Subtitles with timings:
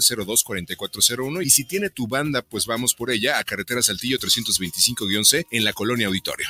[0.00, 5.64] 1102-4401 y si tiene tu banda, pues vamos por ella a Carretera Saltillo 325-C en
[5.64, 6.48] la Colonia Auditorio.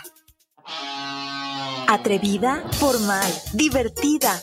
[1.88, 4.42] Atrevida, formal, divertida,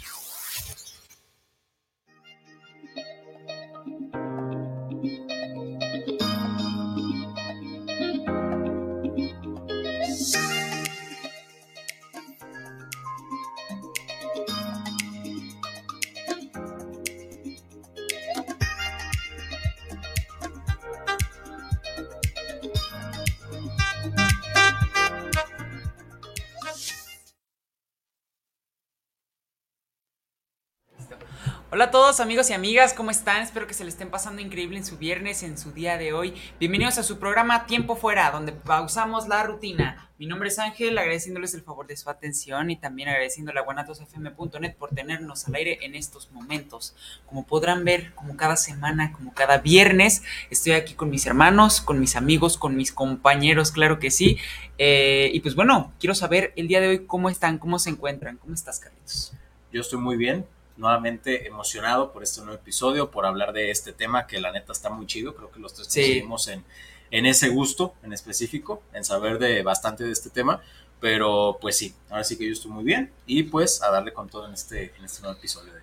[31.81, 33.41] Hola a todos amigos y amigas, ¿cómo están?
[33.41, 36.35] Espero que se le estén pasando increíble en su viernes, en su día de hoy.
[36.59, 40.11] Bienvenidos a su programa Tiempo Fuera, donde pausamos la rutina.
[40.19, 44.75] Mi nombre es Ángel, agradeciéndoles el favor de su atención y también agradeciéndole a guanatosfm.net
[44.75, 46.95] por tenernos al aire en estos momentos.
[47.25, 50.21] Como podrán ver, como cada semana, como cada viernes,
[50.51, 54.37] estoy aquí con mis hermanos, con mis amigos, con mis compañeros, claro que sí.
[54.77, 58.37] Eh, y pues bueno, quiero saber el día de hoy cómo están, cómo se encuentran.
[58.37, 59.33] ¿Cómo estás, Carlitos?
[59.73, 60.45] Yo estoy muy bien,
[60.77, 64.89] nuevamente emocionado por este nuevo episodio, por hablar de este tema que la neta está
[64.89, 65.35] muy chido.
[65.35, 66.63] Creo que los tres coincidimos en,
[67.11, 70.61] en ese gusto en específico, en saber de bastante de este tema.
[70.99, 74.29] Pero pues sí, ahora sí que yo estoy muy bien y pues a darle con
[74.29, 75.73] todo en este, en este nuevo episodio.
[75.73, 75.81] De...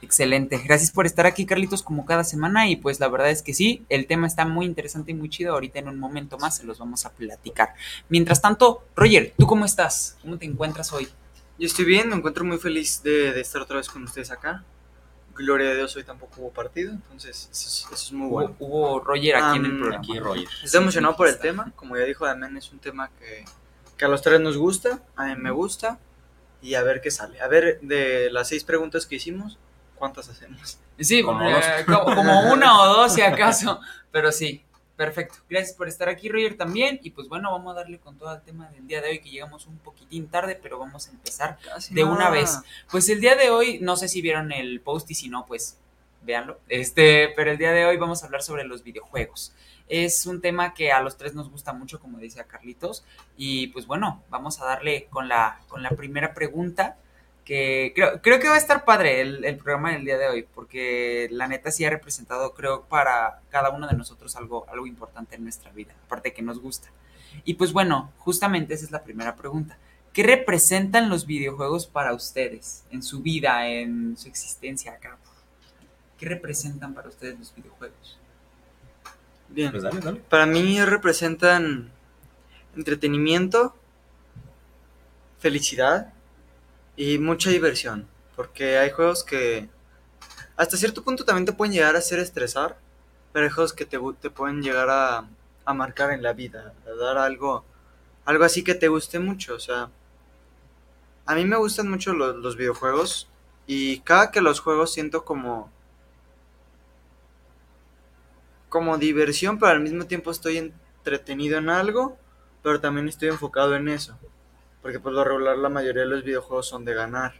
[0.00, 3.52] Excelente, gracias por estar aquí Carlitos como cada semana y pues la verdad es que
[3.52, 6.64] sí, el tema está muy interesante y muy chido, ahorita en un momento más se
[6.64, 7.74] los vamos a platicar.
[8.08, 10.16] Mientras tanto, Roger, ¿tú cómo estás?
[10.22, 11.08] ¿Cómo te encuentras hoy?
[11.58, 14.62] Yo estoy bien, me encuentro muy feliz de, de, estar otra vez con ustedes acá.
[15.34, 18.54] Gloria a Dios, hoy tampoco hubo partido, entonces eso, es, muy bueno.
[18.60, 19.98] Hubo, hubo Roger aquí um, en el programa.
[19.98, 20.48] Aquí Roger.
[20.62, 23.44] Estoy emocionado por el tema, como ya dijo Damián, es un tema que,
[23.96, 25.98] que, a los tres nos gusta, a mí me gusta,
[26.62, 27.40] y a ver qué sale.
[27.40, 29.58] A ver, de las seis preguntas que hicimos,
[29.96, 30.78] ¿cuántas hacemos?
[31.00, 33.80] Sí, como, eh, como, como una o dos si acaso,
[34.12, 34.64] pero sí,
[34.98, 35.36] Perfecto.
[35.48, 36.98] Gracias por estar aquí, Roger, también.
[37.04, 39.30] Y pues bueno, vamos a darle con todo el tema del día de hoy, que
[39.30, 41.56] llegamos un poquitín tarde, pero vamos a empezar
[41.90, 42.58] de una vez.
[42.90, 45.78] Pues el día de hoy, no sé si vieron el post y si no, pues
[46.22, 46.58] véanlo.
[46.68, 49.52] Este, pero el día de hoy vamos a hablar sobre los videojuegos.
[49.88, 53.04] Es un tema que a los tres nos gusta mucho, como decía Carlitos.
[53.36, 56.96] Y pues bueno, vamos a darle con la, con la primera pregunta
[57.48, 61.28] que creo, creo que va a estar padre el, programa del día de hoy, porque
[61.30, 65.44] la neta sí ha representado, creo, para cada uno de nosotros algo, algo importante en
[65.44, 66.90] nuestra vida, aparte que nos gusta.
[67.44, 69.78] Y pues bueno, justamente esa es la primera pregunta.
[70.12, 75.16] ¿Qué representan los videojuegos para ustedes en su vida, en su existencia acá?
[76.18, 78.18] ¿Qué representan para ustedes los videojuegos?
[79.48, 79.84] Bien, pues
[80.28, 81.90] para mí representan
[82.76, 83.74] entretenimiento,
[85.38, 86.12] felicidad,
[86.98, 89.68] y mucha diversión, porque hay juegos que
[90.56, 92.76] hasta cierto punto también te pueden llegar a hacer estresar,
[93.32, 95.28] pero hay juegos que te, te pueden llegar a,
[95.64, 97.64] a, marcar en la vida, a dar algo,
[98.24, 99.90] algo así que te guste mucho, o sea,
[101.24, 103.28] a mí me gustan mucho los, los videojuegos
[103.68, 105.70] y cada que los juegos siento como
[108.68, 112.18] como diversión, pero al mismo tiempo estoy entretenido en algo,
[112.64, 114.18] pero también estoy enfocado en eso.
[114.82, 117.34] Porque por lo regular la mayoría de los videojuegos son de ganar.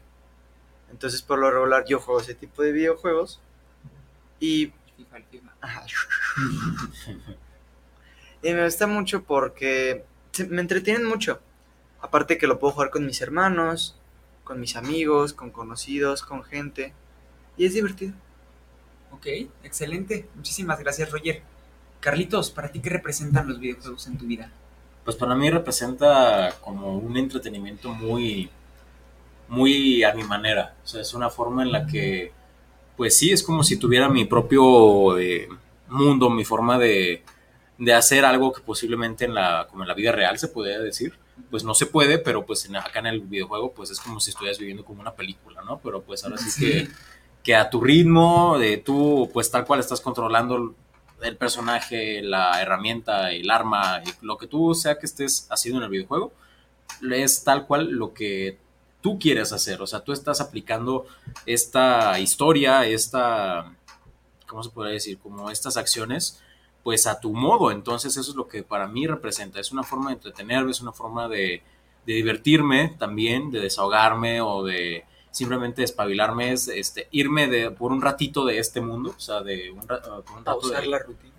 [0.90, 3.40] Entonces por lo regular yo juego ese tipo de videojuegos.
[4.40, 4.72] Y...
[8.42, 10.04] y me gusta mucho porque
[10.48, 11.40] me entretienen mucho.
[12.00, 13.96] Aparte que lo puedo jugar con mis hermanos,
[14.44, 16.92] con mis amigos, con conocidos, con gente.
[17.56, 18.14] Y es divertido.
[19.10, 19.26] Ok,
[19.62, 20.28] excelente.
[20.34, 21.42] Muchísimas gracias, Roger.
[22.00, 24.52] Carlitos, ¿para ti qué representan los videojuegos en tu vida?
[25.04, 28.50] Pues para mí representa como un entretenimiento muy,
[29.48, 30.74] muy a mi manera.
[30.84, 32.32] O sea, es una forma en la que,
[32.96, 35.48] pues sí, es como si tuviera mi propio eh,
[35.88, 37.22] mundo, mi forma de,
[37.78, 41.14] de hacer algo que posiblemente en la, como en la vida real se podría decir,
[41.50, 44.30] pues no se puede, pero pues en, acá en el videojuego pues es como si
[44.30, 45.80] estuvieras viviendo como una película, ¿no?
[45.82, 46.88] Pero pues ahora sí, que,
[47.42, 50.74] que a tu ritmo, de tú pues tal cual estás controlando
[51.22, 55.90] el personaje, la herramienta, el arma, lo que tú sea que estés haciendo en el
[55.90, 56.32] videojuego,
[57.10, 58.58] es tal cual lo que
[59.00, 59.80] tú quieres hacer.
[59.82, 61.06] O sea, tú estás aplicando
[61.46, 63.74] esta historia, esta,
[64.46, 65.18] ¿cómo se podría decir?
[65.18, 66.40] Como estas acciones,
[66.82, 67.70] pues a tu modo.
[67.70, 69.60] Entonces eso es lo que para mí representa.
[69.60, 71.62] Es una forma de entretenerme, es una forma de,
[72.06, 75.04] divertirme también, de desahogarme o de
[75.38, 79.70] simplemente despabilarme, es este, irme de, por un ratito de este mundo, o sea, de
[79.70, 80.24] un, rato...
[80.84, 81.34] la rutina?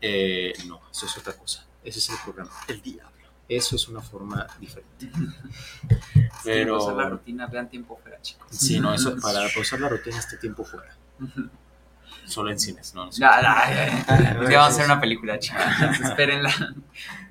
[0.00, 1.66] Eh, no, eso es otra cosa.
[1.84, 2.50] Ese es el programa.
[2.66, 3.10] El diablo.
[3.48, 5.10] Eso es una forma diferente.
[6.44, 6.78] Pero.
[6.78, 8.46] Para la rutina, vean tiempo fuera, chicos.
[8.50, 10.96] Sí, no, eso, para pausar la rutina, este tiempo fuera.
[12.24, 13.10] Solo en cines, ¿no?
[13.12, 13.38] ya,
[14.08, 15.60] vamos a hacer una película, chicos.
[16.02, 16.74] Espérenla.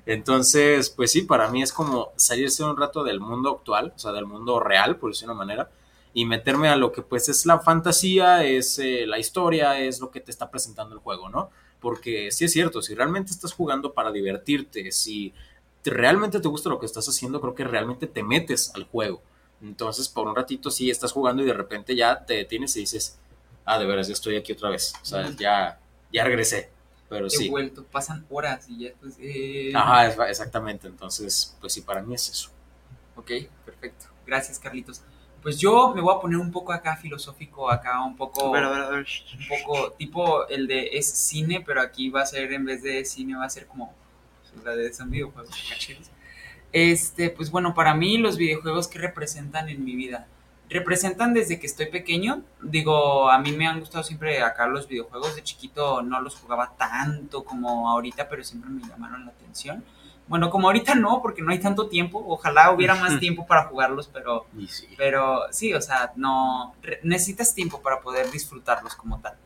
[0.06, 4.12] Entonces, pues sí, para mí es como salirse un rato del mundo actual, o sea,
[4.12, 5.70] del mundo real, por decirlo de una manera,
[6.14, 10.10] y meterme a lo que pues es la fantasía, es eh, la historia, es lo
[10.10, 11.50] que te está presentando el juego, ¿no?
[11.80, 15.32] Porque sí es cierto, si realmente estás jugando para divertirte, si
[15.84, 19.22] realmente te gusta lo que estás haciendo, creo que realmente te metes al juego.
[19.62, 23.18] Entonces, por un ratito sí estás jugando y de repente ya te detienes y dices,
[23.64, 24.92] ah, de veras, ya estoy aquí otra vez.
[25.00, 25.80] O sea, ya,
[26.12, 26.70] ya regresé.
[27.08, 29.16] Pero He vuelto, pasan horas y ya pues...
[29.20, 29.72] Eh...
[29.74, 30.86] Ajá, exactamente.
[30.88, 32.50] Entonces, pues sí, para mí es eso.
[33.16, 33.30] Ok,
[33.64, 34.06] perfecto.
[34.26, 35.02] Gracias, Carlitos.
[35.42, 38.54] Pues yo me voy a poner un poco acá filosófico, acá un poco...
[38.54, 39.06] A ver,
[39.38, 43.04] Un poco tipo el de es cine, pero aquí va a ser, en vez de
[43.04, 43.92] cine, va a ser como
[44.64, 45.50] la de son videojuegos
[46.72, 50.26] Este, pues bueno, para mí los videojuegos que representan en mi vida,
[50.68, 52.42] representan desde que estoy pequeño.
[52.60, 55.36] Digo, a mí me han gustado siempre acá los videojuegos.
[55.36, 59.84] De chiquito no los jugaba tanto como ahorita, pero siempre me llamaron la atención.
[60.28, 62.24] Bueno, como ahorita no, porque no hay tanto tiempo.
[62.26, 64.88] Ojalá hubiera más tiempo para jugarlos, pero sí.
[64.96, 69.36] pero sí, o sea, no necesitas tiempo para poder disfrutarlos como tal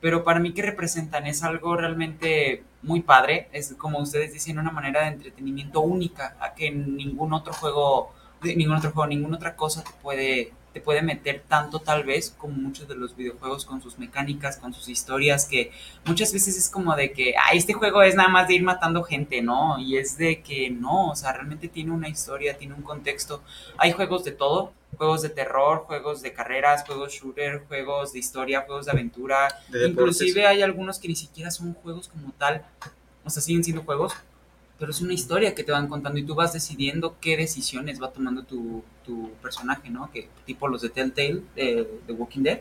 [0.00, 4.70] pero para mí que representan es algo realmente muy padre, es como ustedes dicen, una
[4.70, 8.12] manera de entretenimiento única, a que ningún otro juego,
[8.42, 12.54] ningún otro juego, ninguna otra cosa te puede te puede meter tanto tal vez como
[12.54, 15.72] muchos de los videojuegos con sus mecánicas, con sus historias, que
[16.04, 19.02] muchas veces es como de que, ah, este juego es nada más de ir matando
[19.02, 19.78] gente, ¿no?
[19.78, 23.42] Y es de que no, o sea, realmente tiene una historia, tiene un contexto.
[23.78, 28.62] Hay juegos de todo, juegos de terror, juegos de carreras, juegos shooter, juegos de historia,
[28.62, 29.48] juegos de aventura.
[29.86, 32.64] Inclusive hay algunos que ni siquiera son juegos como tal,
[33.24, 34.14] o sea, siguen siendo juegos,
[34.80, 38.10] pero es una historia que te van contando y tú vas decidiendo qué decisiones va
[38.10, 40.10] tomando tu, tu personaje, ¿no?
[40.10, 42.60] Que tipo los de Telltale, de, de Walking Dead.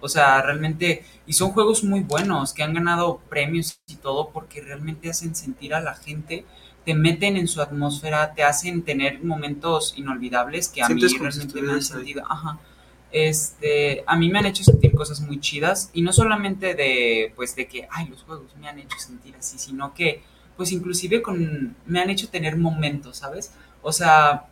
[0.00, 4.60] O sea, realmente, y son juegos muy buenos, que han ganado premios y todo, porque
[4.60, 6.44] realmente hacen sentir a la gente,
[6.84, 11.72] te meten en su atmósfera, te hacen tener momentos inolvidables que a mí realmente me
[11.74, 12.58] han sentido, ajá,
[13.12, 17.54] este, a mí me han hecho sentir cosas muy chidas, y no solamente de, pues,
[17.54, 20.24] de que, ay, los juegos me han hecho sentir así, sino que
[20.62, 23.52] pues inclusive con, me han hecho tener momentos, ¿sabes?
[23.82, 24.44] O sea,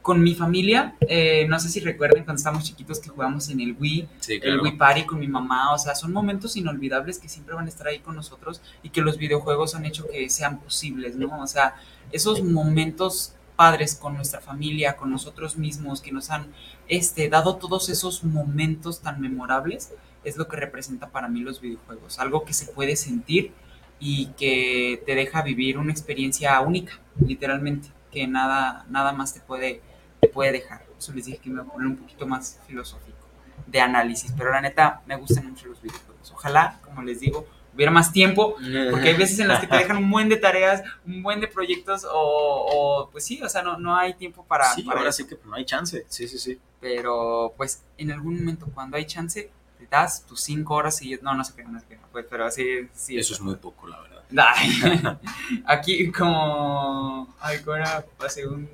[0.00, 3.76] con mi familia, eh, no sé si recuerden cuando estábamos chiquitos que jugamos en el
[3.78, 4.08] Wii,
[4.40, 7.68] el Wii Party con mi mamá, o sea, son momentos inolvidables que siempre van a
[7.68, 11.42] estar ahí con nosotros y que los videojuegos han hecho que sean posibles, ¿no?
[11.42, 11.74] O sea,
[12.10, 16.46] esos momentos padres con nuestra familia, con nosotros mismos, que nos han
[16.88, 19.92] este, dado todos esos momentos tan memorables,
[20.24, 23.52] es lo que representa para mí los videojuegos, algo que se puede sentir
[24.00, 29.82] y que te deja vivir una experiencia única, literalmente, que nada, nada más te puede,
[30.20, 30.86] te puede dejar.
[30.98, 33.18] Eso les dije que me voy a poner un poquito más filosófico
[33.66, 36.32] de análisis, pero la neta me gustan mucho los videojuegos.
[36.32, 38.56] Ojalá, como les digo, hubiera más tiempo,
[38.90, 41.46] porque hay veces en las que te dejan un buen de tareas, un buen de
[41.46, 44.72] proyectos, o, pues sí, o sea, no, no hay tiempo para...
[44.72, 46.58] Sí, ahora sí que no hay chance, sí, sí, sí.
[46.80, 49.50] Pero pues en algún momento cuando hay chance,
[49.86, 52.46] te das tus cinco horas y no, no sé qué, no sé qué, pues, pero
[52.46, 53.18] así, sí.
[53.18, 54.20] Eso es muy poco, la verdad.
[55.66, 58.04] aquí como, ay, ¿cómo era?
[58.16, 58.68] Pasé un,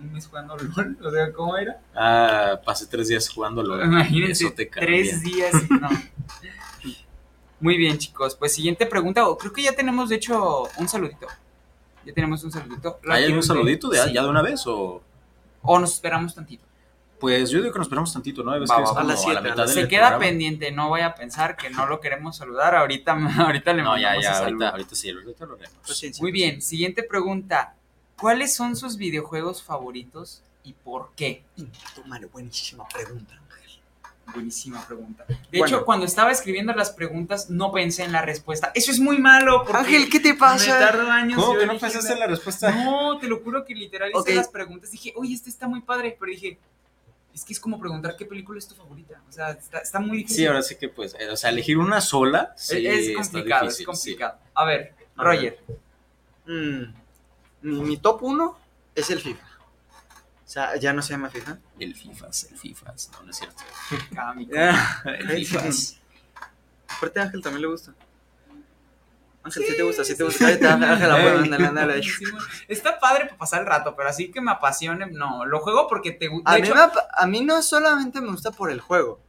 [0.00, 1.80] un, mes jugando LOL, o sea, ¿cómo era?
[1.94, 3.84] Ah, pasé tres días jugando LOL.
[3.84, 5.88] Imagínense, tres días, no.
[7.60, 8.36] Muy bien, chicos.
[8.36, 9.22] Pues siguiente pregunta.
[9.38, 11.26] Creo que ya tenemos, de hecho, un saludito.
[12.04, 13.00] Ya tenemos un saludito.
[13.08, 15.02] ¿Hay un saludito de, ya de una vez o...?
[15.62, 16.62] O nos esperamos tantito.
[17.18, 18.50] Pues yo digo que nos esperamos tantito, ¿no?
[18.50, 22.00] Va, va, a, la mitad Se queda pendiente, no vaya a pensar que no lo
[22.00, 22.74] queremos saludar.
[22.74, 25.78] Ahorita, ahorita le no, ya, ya, ahorita, ahorita, sí, ahorita lo haremos.
[25.86, 27.74] Pues Muy bien, siguiente pregunta.
[28.20, 31.44] ¿Cuáles son sus videojuegos favoritos y por qué?
[31.94, 33.34] Tómale, buenísima pregunta,
[34.32, 35.26] Buenísima pregunta.
[35.28, 38.72] De hecho, cuando estaba escribiendo las preguntas, no pensé en la respuesta.
[38.74, 39.64] Eso es muy malo.
[39.72, 40.72] Ángel, ¿qué te pasa?
[40.72, 41.44] Me tardo años.
[41.44, 42.70] ¿Cómo que no pensaste en la respuesta?
[42.72, 44.90] No, te lo juro que literal hice las preguntas.
[44.90, 46.16] Dije, oye, este está muy padre.
[46.18, 46.58] Pero dije,
[47.34, 49.20] es que es como preguntar qué película es tu favorita.
[49.28, 50.36] O sea, está, muy difícil.
[50.36, 52.54] Sí, ahora sí que pues, eh, o sea, elegir una sola.
[52.56, 54.38] Sí, es, complicado, es complicado.
[54.54, 55.58] A ver, Roger.
[56.46, 56.82] Mm,
[57.62, 58.56] mi, top uno
[58.94, 59.46] es el FIFA.
[60.44, 61.58] O sea, ya no se llama FIFA.
[61.80, 63.62] El FIFA, el FIFA, no, no es cierto.
[65.06, 65.62] el FIFA.
[66.96, 67.94] Aparte a Ángel también le gusta.
[69.44, 70.46] Ángel, sí, te gusta, sí te gusta.
[70.46, 72.02] Ángel, ándale, ándale.
[72.68, 75.44] Está padre para pasar el rato, pero así que me apasione, no.
[75.44, 76.50] Lo juego porque te gusta.
[76.50, 79.20] A, a mí no solamente me gusta por el juego,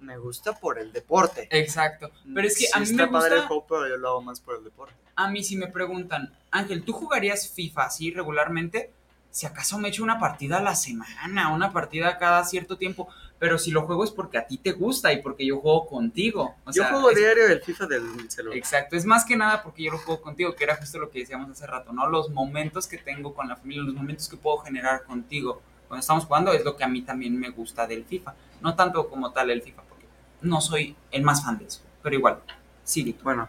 [0.00, 1.48] me gusta por el deporte.
[1.50, 2.10] Exacto.
[2.34, 3.18] Pero es que a mí está me gusta.
[3.18, 4.94] padre el juego, pero yo lo hago más por el deporte.
[5.16, 8.92] A mí, si me preguntan, Ángel, ¿tú jugarías FIFA así regularmente?
[9.30, 13.08] Si acaso me echo una partida a la semana, una partida cada cierto tiempo
[13.38, 16.56] pero si lo juego es porque a ti te gusta y porque yo juego contigo.
[16.72, 18.58] yo juego diario el FIFA del celular.
[18.58, 21.20] Exacto, es más que nada porque yo lo juego contigo, que era justo lo que
[21.20, 22.08] decíamos hace rato, ¿no?
[22.08, 26.24] Los momentos que tengo con la familia, los momentos que puedo generar contigo cuando estamos
[26.24, 28.34] jugando es lo que a mí también me gusta del FIFA.
[28.60, 30.06] No tanto como tal el FIFA, porque
[30.42, 32.40] no soy el más fan de eso, pero igual,
[32.82, 33.16] sí.
[33.22, 33.48] Bueno,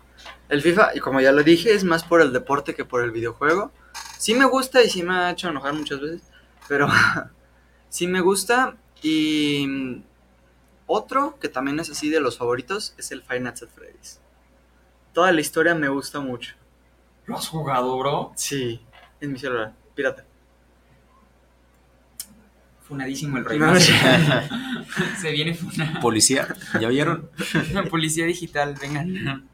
[0.50, 3.12] el FIFA, y como ya lo dije, es más por el deporte que por el
[3.12, 3.72] videojuego.
[4.18, 6.22] Sí me gusta y sí me ha hecho enojar muchas veces,
[6.68, 6.88] pero
[7.90, 10.04] sí me gusta y
[10.86, 14.20] otro que también es así de los favoritos es el Five Nights at Freddy's.
[15.14, 16.56] Toda la historia me gusta mucho.
[17.26, 18.34] ¿Lo has jugado, bro?
[18.36, 18.82] Sí,
[19.22, 20.26] en mi celular, pirata.
[22.82, 23.60] Funadísimo el rey.
[25.22, 26.00] Se viene funado.
[26.00, 26.48] Policía,
[26.82, 27.30] ¿ya oyeron?
[27.90, 29.48] Policía digital, vengan.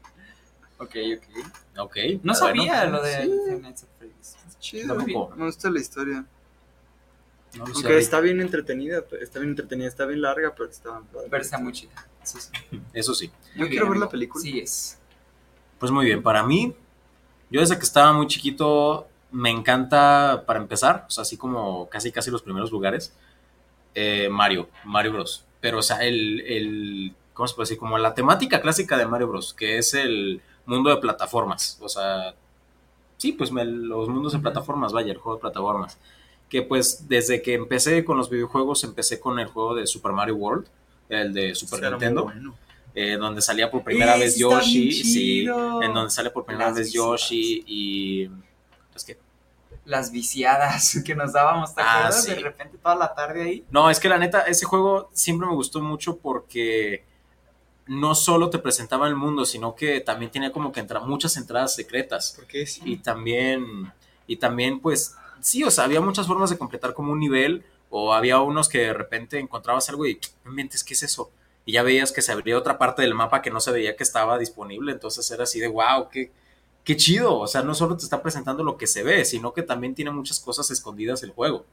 [0.78, 1.78] Ok, ok.
[1.78, 1.96] Ok.
[2.22, 4.36] No sabía lo de Five Nights at Freddy's.
[4.58, 6.24] Chido, me gusta la historia.
[7.58, 11.72] Aunque está bien entretenida, está bien entretenida, está bien larga, pero está, pero está muy
[11.72, 11.92] chida.
[12.92, 13.30] Eso sí.
[13.56, 14.42] Yo quiero ver la película.
[14.42, 14.98] Sí es.
[15.78, 16.74] Pues muy bien, para mí,
[17.50, 22.10] yo desde que estaba muy chiquito me encanta, para empezar, o sea, así como casi
[22.10, 23.14] casi los primeros lugares,
[23.94, 25.44] eh, Mario, Mario Bros.
[25.60, 27.78] Pero, o sea, el, el, ¿cómo se puede decir?
[27.78, 31.78] Como la temática clásica de Mario Bros, que es el mundo de plataformas.
[31.80, 32.34] O sea,
[33.16, 35.98] sí, pues los mundos de plataformas, vaya, el juego de plataformas
[36.48, 40.36] que pues desde que empecé con los videojuegos, empecé con el juego de Super Mario
[40.36, 40.66] World,
[41.08, 42.32] el de Super Nintendo.
[42.94, 47.62] Eh, donde salía por primera vez Yoshi, sí, en donde sale por primera vez Yoshi
[47.66, 48.30] y
[48.94, 49.18] es que
[49.84, 52.24] las viciadas que nos dábamos, ¿te ah, acuerdas?
[52.24, 53.64] De repente toda la tarde ahí.
[53.70, 57.04] No, es que la neta, ese juego siempre me gustó mucho porque
[57.86, 61.74] no solo te presentaba el mundo, sino que también tenía como que entra, muchas entradas
[61.74, 62.32] secretas.
[62.36, 62.82] ¿Por qué sí?
[62.84, 63.92] Y también,
[64.26, 68.12] y también pues sí, o sea, había muchas formas de completar como un nivel, o
[68.12, 71.30] había unos que de repente encontrabas algo y no mentes, ¿qué es eso?
[71.64, 74.02] Y ya veías que se abría otra parte del mapa que no se veía que
[74.02, 76.32] estaba disponible, entonces era así de wow, qué,
[76.84, 79.62] qué chido, o sea, no solo te está presentando lo que se ve, sino que
[79.62, 81.64] también tiene muchas cosas escondidas el juego.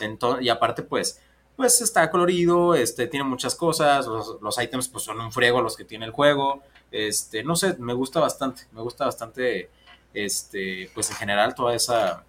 [0.00, 1.20] Entonces, y aparte, pues,
[1.56, 5.76] pues está colorido, este, tiene muchas cosas, los, los, ítems pues son un friego los
[5.76, 9.70] que tiene el juego, este, no sé, me gusta bastante, me gusta bastante,
[10.12, 12.24] este, pues en general toda esa,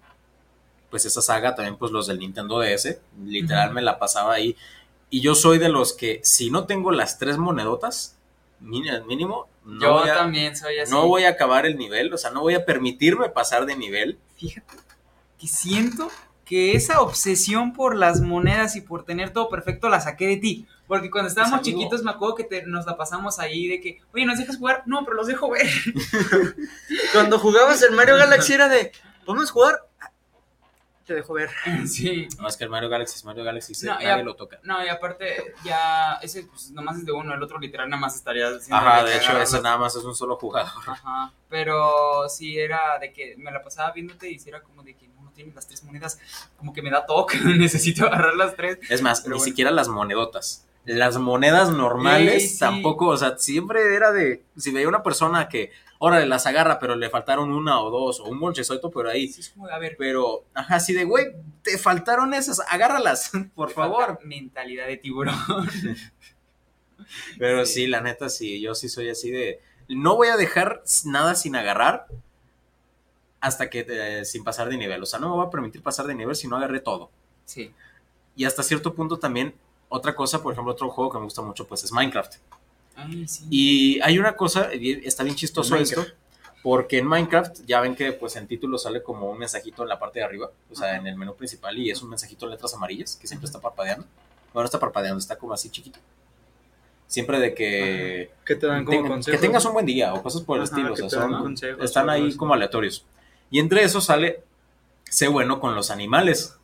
[0.90, 4.56] pues esa saga, también pues los del Nintendo DS, literal me la pasaba ahí.
[5.10, 8.16] Y yo soy de los que si no tengo las tres monedotas,
[8.60, 10.92] mínimo, no yo voy a, también soy así.
[10.92, 14.18] No voy a acabar el nivel, o sea, no voy a permitirme pasar de nivel.
[14.36, 14.76] Fíjate
[15.38, 16.10] que siento
[16.48, 20.66] que esa obsesión por las monedas y por tener todo perfecto la saqué de ti.
[20.86, 24.38] Porque cuando estábamos chiquitos me acuerdo que nos la pasamos ahí de que, oye, ¿nos
[24.38, 24.82] dejas jugar?
[24.86, 25.66] No, pero los dejo ver.
[27.12, 28.92] cuando jugabas el Mario Galaxy era de,
[29.26, 29.88] ¿podemos jugar?
[31.04, 31.50] te dejo ver.
[31.86, 32.28] Sí.
[32.38, 34.60] No, es que el Mario Galaxy es Mario Galaxy, no, nadie lo toca.
[34.62, 38.14] No, y aparte, ya, ese pues nomás es de uno, el otro literal nada más
[38.14, 38.76] estaría haciendo.
[38.76, 40.70] Ajá, de hecho, ese nada más es un solo jugador.
[40.86, 45.07] Ajá, pero sí era de que me la pasaba viéndote y hiciera como de que
[45.54, 46.18] las tres monedas,
[46.56, 48.78] como que me da toque, necesito agarrar las tres.
[48.88, 54.42] Es más, ni siquiera las monedotas las monedas normales tampoco, o sea, siempre era de,
[54.56, 58.24] si veía una persona que órale, las agarra, pero le faltaron una o dos, o
[58.24, 59.28] un monchezoito por ahí.
[59.28, 59.96] Sí, a ver.
[59.98, 61.26] Pero, ajá, así de, güey,
[61.62, 64.18] te faltaron esas, agárralas, por favor.
[64.24, 65.34] Mentalidad de tiburón.
[67.38, 67.86] pero sí.
[67.86, 72.06] la neta, sí, yo sí soy así de, no voy a dejar nada sin agarrar
[73.40, 75.02] hasta que, eh, sin pasar de nivel.
[75.02, 77.10] O sea, no me voy a permitir pasar de nivel si no agarré todo.
[77.44, 77.72] Sí.
[78.36, 79.54] Y hasta cierto punto también,
[79.88, 82.34] otra cosa, por ejemplo, otro juego que me gusta mucho, pues es Minecraft.
[83.50, 86.04] Y hay una cosa, está bien chistoso esto,
[86.62, 89.98] porque en Minecraft ya ven que pues en título sale como un mensajito en la
[89.98, 92.74] parte de arriba, o sea, en el menú principal y es un mensajito en letras
[92.74, 94.04] amarillas que siempre está parpadeando.
[94.52, 96.00] Bueno, no está parpadeando, está como así chiquito.
[97.06, 98.30] Siempre de que...
[98.44, 99.40] Que te dan como consejos.
[99.40, 100.94] Que tengas un buen día o cosas por el Ajá, estilo.
[100.94, 103.04] que o te sea, dan son- consejos están ahí como aleatorios.
[103.50, 104.42] Y entre eso sale,
[105.04, 106.56] sé bueno con los animales.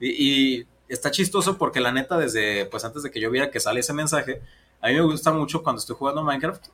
[0.00, 3.60] Y, y está chistoso porque la neta, desde pues antes de que yo viera que
[3.60, 4.42] sale ese mensaje,
[4.80, 6.66] a mí me gusta mucho cuando estoy jugando Minecraft,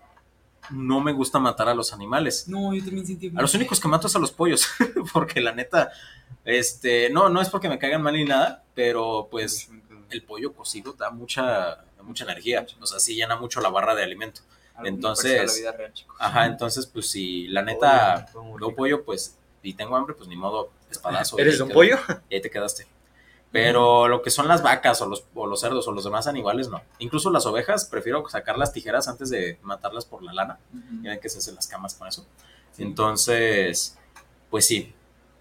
[0.71, 2.49] no me gusta matar a los animales.
[2.49, 3.31] No, yo también sentí.
[3.35, 4.69] A los únicos que mato es a los pollos,
[5.13, 5.93] porque la neta,
[6.45, 9.71] este, no, no es porque me caigan mal ni nada, pero pues
[10.11, 13.95] el pollo cocido da mucha, da mucha energía, o sea, sí llena mucho la barra
[13.95, 14.43] de alimento.
[14.75, 16.17] Algo entonces- parecido a la vida real, chicos.
[16.21, 18.75] Ajá, entonces pues si la neta rico.
[18.75, 21.39] pollo, pues, y tengo hambre, pues ni modo, espadazo.
[21.39, 21.97] ¿Eres un pollo?
[22.29, 22.87] Y ahí te quedaste.
[23.53, 26.69] Pero lo que son las vacas o los, o los cerdos o los demás animales,
[26.69, 26.83] no.
[26.99, 30.59] Incluso las ovejas, prefiero sacar las tijeras antes de matarlas por la lana.
[30.73, 31.03] Ujú.
[31.05, 32.27] Ya ven que se hacen las camas con eso.
[32.79, 33.97] Entonces,
[34.51, 34.93] pues sí,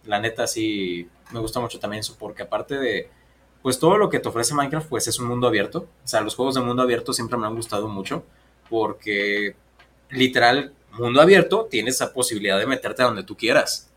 [0.06, 3.10] la neta sí me gusta mucho también eso, porque aparte de,
[3.62, 5.88] pues todo lo que te ofrece Minecraft, pues es un mundo abierto.
[6.04, 8.24] O sea, los juegos de mundo abierto siempre me han gustado mucho,
[8.74, 9.56] porque
[10.10, 13.92] literal, mundo abierto, tienes esa posibilidad de meterte a donde tú quieras.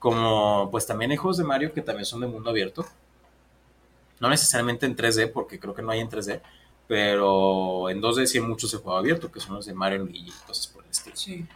[0.00, 2.84] Como, pues también hay juegos de Mario que también son de mundo abierto.
[4.18, 6.40] No necesariamente en 3D, porque creo que no hay en 3D,
[6.88, 10.32] pero en 2D sí hay muchos de juego abierto, que son los de Mario y
[10.48, 11.14] cosas por el estilo.
[11.14, 11.46] Sí.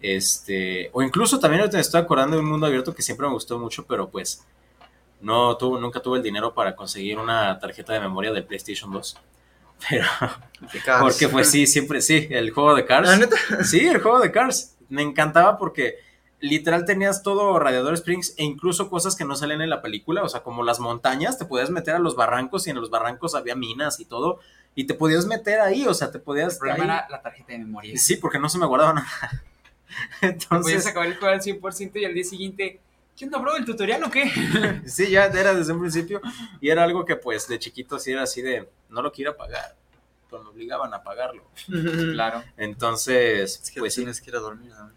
[0.00, 3.58] Este, o incluso también me estoy acordando de un mundo abierto que siempre me gustó
[3.58, 4.42] mucho, pero pues
[5.20, 9.18] no tuvo, nunca tuve el dinero para conseguir una tarjeta de memoria del PlayStation 2.
[9.88, 10.06] Pero,
[11.00, 13.08] porque pues sí, siempre sí, el juego de Cars.
[13.08, 13.36] ¿La neta?
[13.64, 14.76] Sí, el juego de Cars.
[14.88, 15.96] Me encantaba porque
[16.40, 20.28] literal tenías todo Radiador Springs e incluso cosas que no salen en la película, o
[20.28, 23.54] sea, como las montañas, te podías meter a los barrancos y en los barrancos había
[23.56, 24.40] minas y todo,
[24.74, 26.58] y te podías meter ahí, o sea, te El podías...
[26.58, 27.96] problema ahí- era la tarjeta de memoria.
[27.96, 29.08] Sí, porque no se me guardaba nada.
[30.20, 32.80] Podías Entonces, acabar el juego al 100% y al día siguiente,
[33.16, 33.56] ¿qué onda, bro?
[33.56, 34.30] ¿El tutorial o qué?
[34.86, 36.20] sí, ya era desde un principio,
[36.60, 39.76] y era algo que pues de chiquito sí era así de, no lo quiero pagar,
[40.30, 41.44] pero me obligaban a pagarlo.
[42.12, 42.42] claro.
[42.56, 44.70] Entonces, Es que pues sí, tienes que ir a dormir.
[44.70, 44.90] ¿no?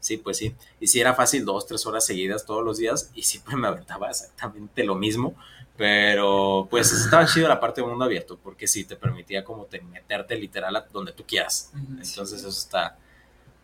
[0.00, 0.54] Sí, pues sí.
[0.80, 4.08] Y sí era fácil dos, tres horas seguidas todos los días y siempre me aventaba
[4.08, 5.34] exactamente lo mismo.
[5.76, 9.80] Pero pues estaba chido la parte de mundo abierto porque sí te permitía como te
[9.80, 11.72] meterte literal a donde tú quieras.
[11.74, 12.96] Entonces eso está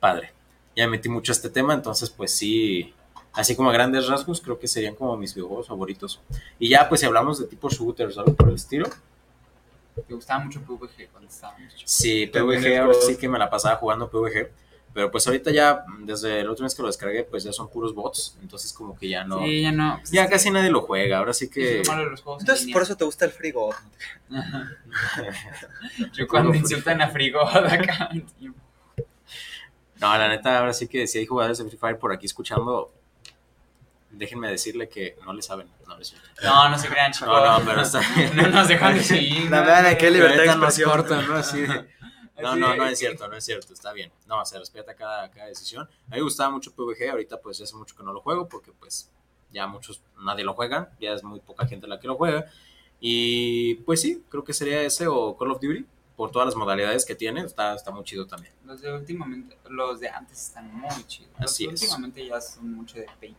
[0.01, 0.33] padre.
[0.77, 2.93] Ya me metí mucho a este tema, entonces pues sí,
[3.35, 6.21] así como a grandes rasgos creo que serían como mis videojuegos favoritos.
[6.59, 8.89] Y ya pues si hablamos de tipo shooters o algo por el estilo,
[10.09, 11.73] Te gustaba mucho PvG cuando estábamos.
[11.85, 14.51] Sí, PvG, ahora sí que me la pasaba jugando PvG.
[14.95, 17.93] Pero pues ahorita ya, desde el otro mes que lo descargué, pues ya son puros
[17.93, 18.39] bots.
[18.41, 19.41] Entonces como que ya no...
[19.41, 19.97] Sí, ya no.
[19.99, 21.19] pues ya que casi nadie lo juega.
[21.19, 21.81] Ahora sí que...
[21.81, 22.43] es lo malo de los juegos.
[22.43, 23.75] en Entonces, por eso te gusta el frigo.
[24.31, 24.71] Ajá.
[26.13, 28.09] Yo cuando insultan a Frigod acá.
[30.01, 32.93] No, la neta, ahora sí que si hay jugadores de Free Fire por aquí escuchando,
[34.17, 35.69] déjenme decirle que no le saben.
[35.87, 36.29] No, no es cierto.
[36.43, 37.29] No, no se crean, chicos.
[37.29, 38.37] No, no, pero está bien.
[38.37, 39.51] No nos dejan de seguir.
[39.51, 39.67] La ¿no?
[39.67, 40.91] verdad, qué libertad de expresión.
[40.91, 41.35] cortan, ¿no?
[41.35, 41.89] Así de-
[42.43, 44.11] No, no, no es cierto, no es cierto, está bien.
[44.27, 45.85] No, se respeta cada, cada decisión.
[45.85, 48.49] A mí me gustaba mucho PvG, ahorita pues ya hace mucho que no lo juego
[48.49, 49.11] porque pues
[49.51, 52.47] ya muchos, nadie lo juega, ya es muy poca gente la que lo juega.
[53.01, 55.85] Y pues sí, creo que sería ese o Call of Duty,
[56.17, 58.53] por todas las modalidades que tiene, está, está muy chido también.
[58.65, 61.31] Los de últimamente, los de antes están muy chidos.
[61.41, 61.83] Los Así de es.
[61.83, 63.37] últimamente ya son mucho de pay.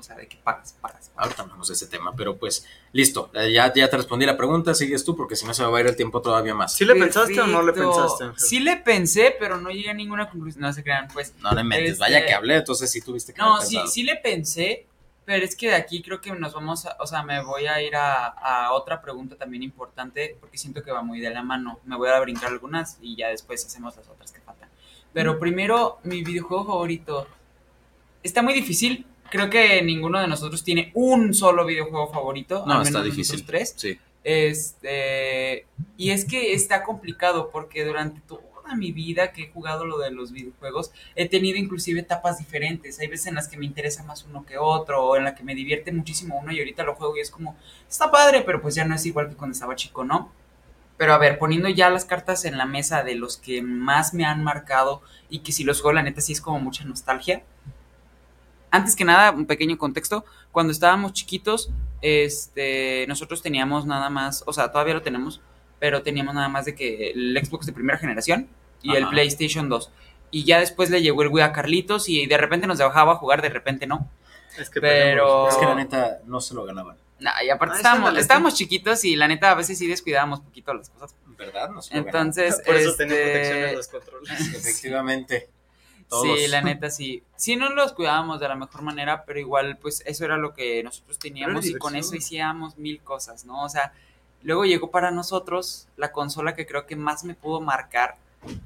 [0.00, 1.12] O sea, de que pagas, pagas, pagas.
[1.16, 4.74] Ahorita hablamos de ese tema, pero pues listo, eh, ya, ya te respondí la pregunta,
[4.74, 6.74] sigues tú porque si no se me va a ir el tiempo todavía más.
[6.74, 8.24] ¿Sí le pensaste o no le pensaste?
[8.24, 8.38] Ángel?
[8.40, 10.62] Sí le pensé, pero no llegué a ninguna conclusión.
[10.62, 11.34] No se crean, pues.
[11.40, 14.02] No le mentes, Este- vaya que hablé, entonces sí tuviste que No, haber sí, sí
[14.02, 14.86] le pensé,
[15.26, 17.80] pero es que de aquí creo que nos vamos a, o sea, me voy a
[17.82, 21.78] ir a, a otra pregunta también importante, porque siento que va muy de la mano.
[21.84, 24.68] Me voy a brincar algunas y ya después hacemos las otras que faltan.
[25.12, 27.26] Pero primero, mi videojuego favorito.
[28.22, 29.06] Está muy difícil.
[29.30, 32.64] Creo que ninguno de nosotros tiene un solo videojuego favorito.
[32.66, 33.44] No, al está difícil.
[33.44, 33.74] tres.
[33.76, 33.98] Sí.
[34.22, 35.66] Este,
[35.96, 40.10] y es que está complicado porque durante toda mi vida que he jugado lo de
[40.10, 43.00] los videojuegos, he tenido inclusive etapas diferentes.
[43.00, 45.42] Hay veces en las que me interesa más uno que otro, o en la que
[45.42, 47.56] me divierte muchísimo uno y ahorita lo juego y es como,
[47.88, 50.30] está padre, pero pues ya no es igual que cuando estaba chico, ¿no?
[50.96, 54.26] Pero a ver, poniendo ya las cartas en la mesa de los que más me
[54.26, 57.42] han marcado y que si los juego, la neta sí es como mucha nostalgia.
[58.70, 60.24] Antes que nada, un pequeño contexto.
[60.52, 61.70] Cuando estábamos chiquitos,
[62.02, 65.40] este, nosotros teníamos nada más, o sea, todavía lo tenemos,
[65.78, 68.48] pero teníamos nada más de que el Xbox de primera generación
[68.82, 69.08] y el.
[69.08, 69.90] PlayStation 2.
[70.30, 73.42] Y ya después le llegó el Wii a Carlitos y de repente nos dejaba jugar,
[73.42, 74.08] de repente no.
[74.58, 75.48] Es que Pero-.
[75.48, 76.96] Es que la neta no se lo ganaban.
[77.18, 80.72] Nah, y aparte Ay, estábamos, estábamos chiquitos y la neta a veces sí descuidábamos poquito
[80.72, 81.14] las cosas.
[81.36, 81.70] ¿Verdad?
[81.70, 82.00] No se lo.
[82.00, 84.30] Entonces, Por eso tenía este, protección en los controles.
[84.54, 85.48] Efectivamente.
[86.10, 86.38] Todos.
[86.38, 87.22] Sí, la neta sí.
[87.36, 90.82] Sí no los cuidábamos de la mejor manera, pero igual pues eso era lo que
[90.82, 93.64] nosotros teníamos y con eso hacíamos mil cosas, ¿no?
[93.64, 93.92] O sea,
[94.42, 98.16] Luego llegó para nosotros la consola que creo que más me pudo marcar,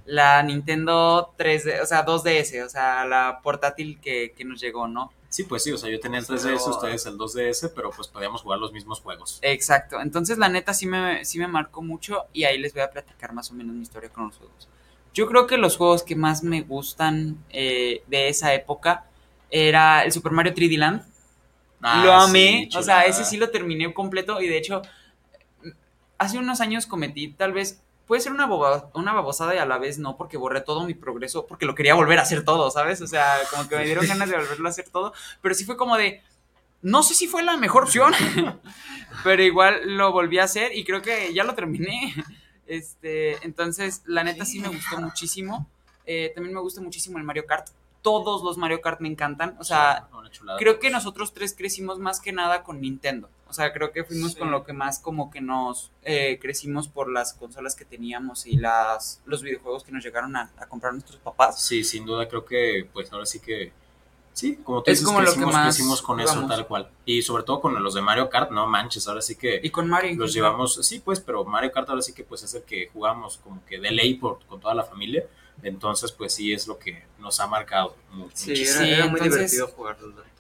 [0.05, 5.13] la Nintendo 3D, o sea, 2DS, o sea, la portátil que, que nos llegó, ¿no?
[5.29, 8.43] Sí, pues sí, o sea, yo tenía el 3DS, ustedes el 2DS, pero pues podíamos
[8.43, 9.41] jugar los mismos juegos.
[9.43, 12.91] Exacto, entonces la neta sí me, sí me marcó mucho y ahí les voy a
[12.91, 14.69] platicar más o menos mi historia con los juegos.
[15.15, 19.07] Yo creo que los juegos que más me gustan eh, de esa época
[19.51, 21.03] era el Super Mario 3D Land.
[21.83, 24.83] Ah, lo amé, sí, o sea, ese sí lo terminé completo y de hecho
[26.19, 29.79] hace unos años cometí tal vez puede ser una, boba- una babosada y a la
[29.79, 33.01] vez no, porque borré todo mi progreso, porque lo quería volver a hacer todo, ¿sabes?
[33.01, 35.77] O sea, como que me dieron ganas de volverlo a hacer todo, pero sí fue
[35.77, 36.23] como de,
[36.83, 38.13] no sé si fue la mejor opción,
[39.25, 42.15] pero igual lo volví a hacer y creo que ya lo terminé.
[42.67, 45.67] Este, entonces, la neta sí me gustó muchísimo.
[46.07, 47.69] Eh, también me gusta muchísimo el Mario Kart.
[48.03, 49.57] Todos los Mario Kart me encantan.
[49.59, 50.09] O sea,
[50.59, 53.31] creo que nosotros tres crecimos más que nada con Nintendo.
[53.49, 54.39] O sea, creo que fuimos Sí.
[54.39, 58.57] con lo que más como que nos eh, crecimos por las consolas que teníamos y
[58.57, 61.63] las los videojuegos que nos llegaron a, a comprar nuestros papás.
[61.63, 63.73] Sí, sin duda creo que, pues ahora sí que.
[64.35, 66.91] Sí, como tú Es dices, como lo que crecimos, más crecimos con eso tal cual.
[67.07, 69.89] Y sobre todo con los de Mario Kart, no manches, ahora sí que Y con
[69.89, 70.09] Mario.
[70.09, 70.35] los incluso.
[70.35, 73.65] llevamos, sí, pues, pero Mario Kart ahora sí que pues es el que jugamos como
[73.65, 75.25] que de ley por, con toda la familia.
[75.63, 78.33] Entonces, pues sí es lo que nos ha marcado mucho.
[78.35, 78.81] Sí, muchísimo.
[78.81, 79.87] era, Sí, era muy entonces- divertido.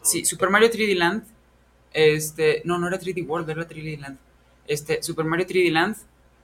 [0.02, 1.22] Sí, Super Mario 3D Land.
[1.92, 4.18] Este, no, no era 3D World, era 3D Land.
[4.66, 5.96] Este, Super Mario 3D Land,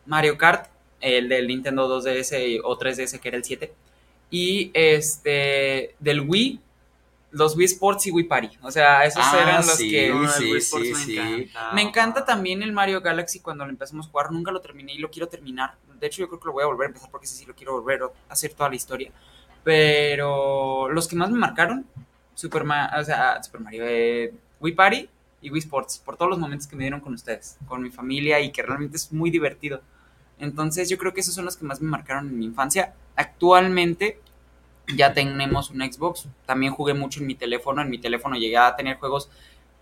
[0.06, 3.72] Mario Kart, el del Nintendo 2DS o 3DS que era el 7.
[4.30, 6.60] Y este, del Wii,
[7.32, 8.50] los Wii Sports y Wii Party.
[8.62, 9.90] O sea, esos Ah, eran los sí.
[9.90, 10.08] que...
[10.10, 11.16] No, sí, Wii Sports sí, me sí.
[11.18, 11.72] encanta.
[11.72, 14.32] Me encanta también el Mario Galaxy cuando lo empezamos a jugar.
[14.32, 15.74] Nunca lo terminé y lo quiero terminar.
[16.00, 17.54] De hecho, yo creo que lo voy a volver a empezar porque ese sí lo
[17.54, 19.12] quiero volver a hacer toda la historia.
[19.62, 21.86] Pero los que más me marcaron,
[22.34, 25.08] Super, Ma- o sea, Super Mario, eh, Wii Party
[25.42, 28.40] y Wii Sports, por todos los momentos que me dieron con ustedes, con mi familia
[28.40, 29.82] y que realmente es muy divertido.
[30.38, 32.94] Entonces, yo creo que esos son los que más me marcaron en mi infancia.
[33.16, 34.20] Actualmente
[34.96, 36.28] ya tenemos un Xbox.
[36.46, 37.82] También jugué mucho en mi teléfono.
[37.82, 39.30] En mi teléfono llegué a tener juegos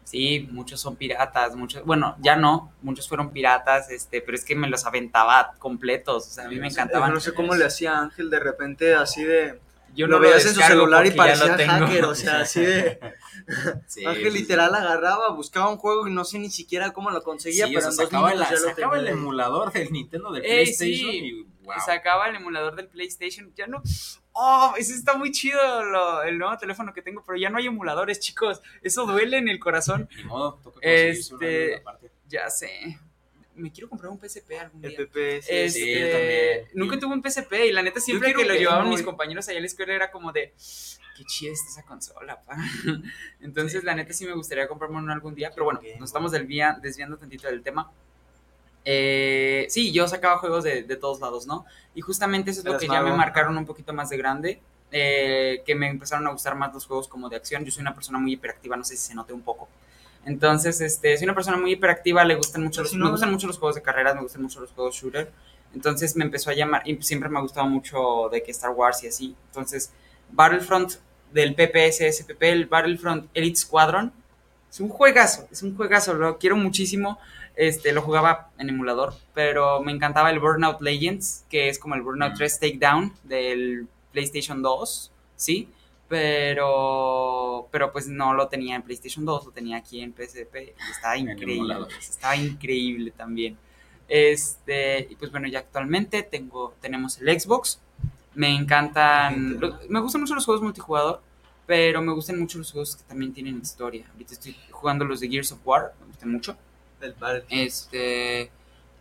[0.08, 4.54] Sí, muchos son piratas, muchos, bueno, ya no, muchos fueron piratas, este, pero es que
[4.54, 7.12] me los aventaba completos, o sea, a mí me encantaban.
[7.12, 9.60] No sé cómo le hacía Ángel de repente así de...
[9.94, 12.98] Yo lo no veías en su celular y lo parecía hacker, o sea, así de...
[13.86, 17.66] Sí, Ángel literal agarraba, buscaba un juego y no sé ni siquiera cómo lo conseguía,
[17.66, 20.32] Sí, pero o en sea, dos sacaba, la- ya lo sacaba el emulador del Nintendo
[20.32, 21.18] de Ey, PlayStation sí.
[21.18, 21.74] y wow.
[21.84, 23.82] Sacaba el emulador del PlayStation, ya no.
[24.40, 27.66] Oh, eso está muy chido, lo- el nuevo teléfono que tengo, pero ya no hay
[27.66, 28.62] emuladores, chicos.
[28.82, 30.08] Eso duele en el corazón.
[30.16, 31.82] Ni modo, toca Este.
[32.28, 32.98] Ya sé.
[33.56, 34.98] Me quiero comprar un PSP algún El día.
[34.98, 36.68] PP, sí, Este, sí, yo también.
[36.74, 39.60] Nunca tuve un PSP y la neta siempre que lo llevaban mis compañeros allá a
[39.60, 40.54] la escuela era como de
[41.16, 42.56] qué chida está esa consola, pa.
[43.40, 46.78] Entonces la neta sí me gustaría comprarme uno algún día, pero bueno, nos estamos desvia-
[46.80, 47.90] desviando tantito del tema.
[48.90, 51.66] Eh, sí, yo sacaba juegos de, de todos lados, ¿no?
[51.94, 55.62] Y justamente eso es lo que ya me marcaron un poquito más de grande, eh,
[55.66, 57.66] que me empezaron a gustar más los juegos como de acción.
[57.66, 59.68] Yo soy una persona muy hiperactiva, no sé si se note un poco.
[60.24, 63.10] Entonces, este, soy una persona muy hiperactiva, le gustan mucho los, Casi me no.
[63.10, 65.30] gustan mucho los juegos de carreras, me gustan mucho los juegos shooter.
[65.74, 69.04] Entonces me empezó a llamar, y siempre me ha gustado mucho de que Star Wars
[69.04, 69.36] y así.
[69.48, 69.92] Entonces,
[70.30, 70.94] Battlefront
[71.30, 74.14] del PPS, SPP, el Battlefront Elite Squadron,
[74.70, 77.18] es un juegazo, es un juegazo, lo quiero muchísimo.
[77.58, 82.02] Este, lo jugaba en emulador, pero me encantaba el Burnout Legends, que es como el
[82.02, 82.36] Burnout Mm.
[82.36, 85.68] 3 Takedown del PlayStation 2, ¿sí?
[86.08, 90.90] Pero, pero pues no lo tenía en PlayStation 2, lo tenía aquí en PSP y
[90.92, 93.58] estaba increíble, estaba increíble también.
[94.06, 97.80] Este, y pues bueno, ya actualmente tengo, tenemos el Xbox,
[98.36, 101.20] me encantan, me gustan mucho los juegos multijugador,
[101.66, 104.06] pero me gustan mucho los juegos que también tienen historia.
[104.12, 106.56] Ahorita estoy jugando los de Gears of War, me gustan mucho.
[107.48, 108.50] Este,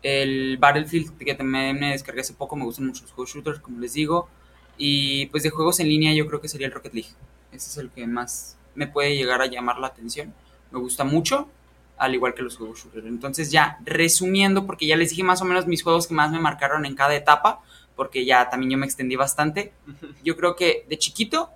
[0.04, 3.80] el Battlefield que también me descargué hace poco, me gustan mucho los juegos shooters, como
[3.80, 4.30] les digo.
[4.78, 7.10] Y pues de juegos en línea yo creo que sería el Rocket League.
[7.52, 10.34] Ese es el que más me puede llegar a llamar la atención.
[10.72, 11.50] Me gusta mucho,
[11.98, 13.08] al igual que los juegos shooters.
[13.08, 16.40] Entonces ya, resumiendo, porque ya les dije más o menos mis juegos que más me
[16.40, 17.62] marcaron en cada etapa,
[17.96, 19.74] porque ya también yo me extendí bastante.
[20.24, 21.50] Yo creo que de chiquito,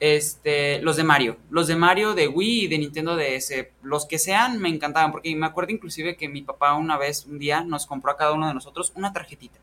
[0.00, 4.18] este, los de Mario, los de Mario, de Wii y de Nintendo DS, los que
[4.18, 7.86] sean me encantaban, porque me acuerdo inclusive que mi papá una vez, un día, nos
[7.86, 9.58] compró a cada uno de nosotros una tarjetita.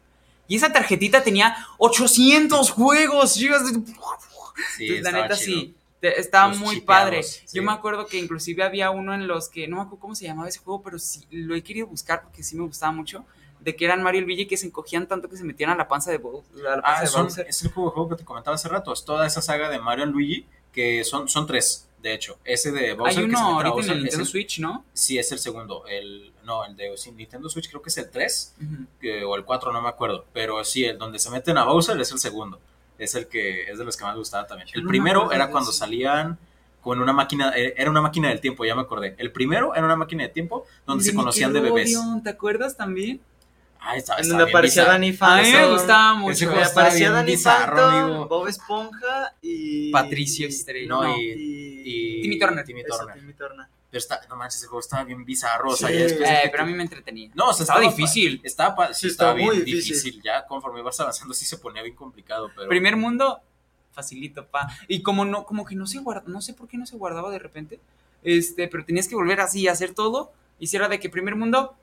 [0.47, 3.33] Y esa tarjetita tenía 800 juegos.
[3.33, 5.59] Sí, Entonces, la neta chido.
[5.61, 7.23] sí, te- estaba Los muy padre.
[7.23, 7.45] sí.
[7.53, 10.25] Yo me acuerdo que inclusive había uno en los que, no me acuerdo cómo se
[10.25, 13.25] llamaba ese juego, pero sí, lo he querido buscar porque sí me gustaba mucho,
[13.65, 15.87] de que eran Mario y Luigi que se encogían tanto que se metían a la
[15.89, 17.47] panza de, Bo- a la panza Ah, de son- Bowser.
[17.49, 18.93] es el juego, juego que te comentaba hace rato.
[18.93, 21.81] Es toda esa saga de Mario y Luigi, que son, son tres.
[22.01, 22.37] de hecho.
[22.45, 24.85] Ese de Bowser Hay que se uno ahorita en Bowser el es Nintendo Switch, ¿no?
[24.93, 25.87] Sí, es el segundo.
[25.87, 28.85] El, no, el de sí, Nintendo Switch creo que es el 3 Ujú.
[29.01, 30.23] que- o el 4, no me acuerdo.
[30.31, 32.59] Pero sí, el donde se meten a Bowser es el segundo.
[32.99, 34.67] Es el que es de los que más me gustaba también.
[34.67, 36.37] Yo El no primero era cuando salían
[36.81, 39.15] con una máquina, eh, era una máquina del tiempo, ya me acordé.
[39.17, 41.97] El primero era una máquina de tiempo donde se conocían de bebés.
[42.23, 43.19] ¿Te acuerdas también?
[43.87, 44.91] Ah, En donde aparecía bizarro.
[44.93, 45.51] Danny A mí Phantom.
[45.51, 46.51] me gustaba mucho.
[46.51, 48.27] estaba aparecía Danny bizarro, Phantom, amigo.
[48.27, 49.91] Bob Esponja y...
[49.91, 50.87] Patricio Estrella.
[50.87, 51.17] No, No.
[51.17, 52.65] y, y- y- Timmy Turner.
[52.65, 53.15] Timmy Eso, Turner.
[53.19, 53.65] Timmy Turner.
[53.91, 55.69] Pero está, no manches, ese juego estaba bien bizarro.
[55.69, 55.93] O sea, Sí.
[55.93, 57.29] ya después Eh, pero a mí me entretenía.
[57.35, 58.41] No, o sea, estaba estaba difícil.
[58.43, 59.95] Estaba, pa- sí, Sí, estaba bien muy difícil.
[59.95, 60.21] difícil.
[60.23, 62.67] Ya conforme ibas avanzando sí se ponía bien complicado, pero...
[62.67, 63.39] Primer mundo,
[63.93, 64.67] facilito, pa.
[64.87, 67.31] Y como no, como que no se guarda, no sé por qué no se guardaba
[67.31, 67.79] de repente.
[68.23, 70.33] Este, pero tenías que volver así a hacer todo.
[70.59, 71.75] Hiciera de que primer mundo,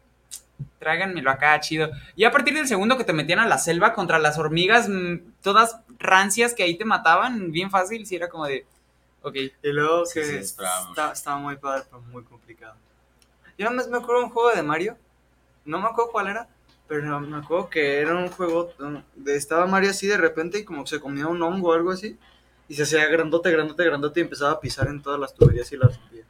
[0.78, 1.90] tráiganmelo acá, chido.
[2.16, 5.18] Y a partir del segundo que te metían a la selva contra las hormigas, mm,
[5.42, 8.66] todas rancias que ahí te mataban, bien fácil, si era como de.
[9.22, 9.34] Ok.
[9.36, 10.90] Y luego Sí, que sí, esperábamos.
[10.90, 12.74] está- estaba muy padre, pero muy complicado.
[13.58, 14.96] Yo nada más me acuerdo de un juego de Mario.
[15.64, 16.48] No me acuerdo cuál era,
[16.88, 20.82] pero me acuerdo que era un juego donde estaba Mario así de repente y como
[20.84, 22.18] que se comía un hongo o algo así.
[22.68, 25.76] Y se hacía grandote, grandote, grandote y empezaba a pisar en todas las tuberías y
[25.76, 26.24] las rompía.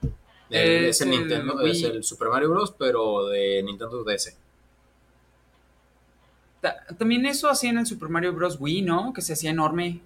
[0.53, 4.37] El- Es el el Nintendo, es el Super Mario Bros, pero de Nintendo DS.
[6.61, 8.57] Ta- También eso hacía en el Super Mario Bros.
[8.61, 9.13] Wii, ¿no?
[9.13, 10.01] Que se hacía enorme.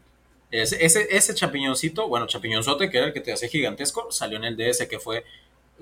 [0.50, 4.44] Ese, ese, ese champiñoncito, bueno, champiñonzote, que era el que te hacía gigantesco, salió en
[4.44, 5.24] el DS, que fue,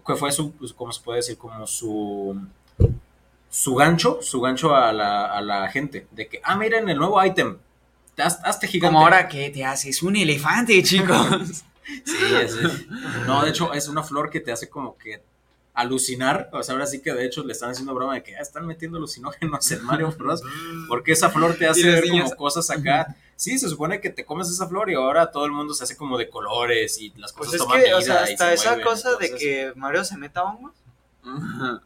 [0.07, 1.37] que fue su, pues, ¿cómo se puede decir?
[1.37, 2.37] Como su,
[3.51, 7.23] su gancho, su gancho a la, a la gente, de que, ah, miren el nuevo
[7.25, 7.59] ítem,
[8.17, 8.95] haz- hazte gigante.
[8.95, 11.63] Como ahora que te haces un elefante, chicos.
[11.87, 12.87] Sí, es, es-
[13.27, 15.23] no, de hecho, es una flor que te hace como que
[15.75, 18.41] alucinar, o sea, ahora sí que de hecho le están haciendo broma de que ah,
[18.41, 20.41] están metiendo alucinógenos en Mario Bros.
[20.89, 23.17] Porque esa flor te hace ver como cosas acá.
[23.37, 25.97] Sí, se supone que te comes esa flor y ahora todo el mundo se hace
[25.97, 28.55] como de colores y las Pues cosas es toman que, vida o sea, hasta se
[28.55, 30.73] esa mueven, cosa de que Mario se meta hongos,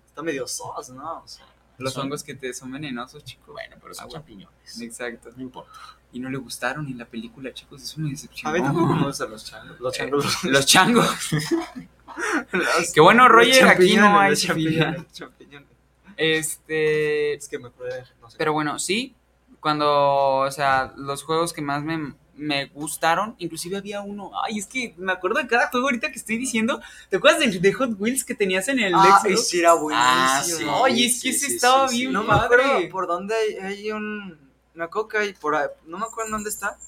[0.07, 1.23] está medio sos, ¿no?
[1.25, 1.47] O sea,
[1.79, 3.47] Los Son- hongos que te son venenosos, chicos.
[3.55, 4.81] Bueno, pero son Ah, champiñones.
[4.83, 5.31] Exacto.
[5.37, 5.71] No importa.
[6.12, 7.83] Y no le gustaron en la película, chicos.
[7.83, 8.51] Es una decepción.
[8.51, 9.79] a mí tampoco me gustan los changos.
[9.81, 10.44] Los Eh, changos.
[10.44, 11.07] Los changos.
[12.53, 14.79] Los- Qué bueno, Roger, aquí no hay los champiñones.
[15.12, 15.68] champiñones, champiñones.
[16.16, 17.35] Este.
[17.35, 18.37] Es que me acuerdo, no sé.
[18.38, 19.14] Pero bueno, sí.
[19.61, 24.31] Cuando, o sea, los juegos que más me, me gustaron, inclusive había uno.
[24.44, 26.81] Ay, es que me acuerdo de cada juego ahorita que estoy diciendo.
[27.11, 29.55] ¿Te acuerdas del de Hot Wheels que tenías en el Ah, Xbox?
[29.55, 30.07] era buenísimo.
[30.09, 30.64] Ah, sí.
[30.64, 33.92] Oye, es que sí, ese sí, estaba bien No me acuerdo por dónde hay, hay
[33.92, 34.48] un.
[34.79, 35.67] Me acuerdo que hay por ahí.
[35.87, 36.79] No me acuerdo en dónde está.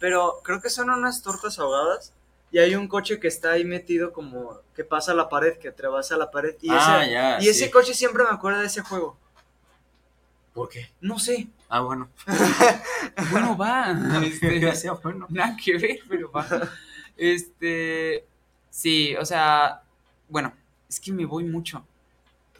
[0.00, 2.12] Pero creo que son unas tortas ahogadas.
[2.50, 6.16] Y hay un coche que está ahí metido como que pasa la pared, que atraviesa
[6.16, 6.56] la pared.
[6.60, 9.16] Y, Ah, ese, ya, y ese coche siempre me acuerda de ese juego.
[10.52, 10.90] ¿Por qué?
[11.00, 11.46] No sé.
[11.68, 12.08] Ah, bueno.
[13.30, 13.92] Bueno, va.
[14.24, 15.26] Este, bueno.
[15.28, 16.44] Nada que ver, pero va.
[17.16, 18.26] Este.
[18.70, 19.82] Sí, o sea.
[20.28, 20.52] Bueno,
[20.88, 21.86] es que me voy mucho.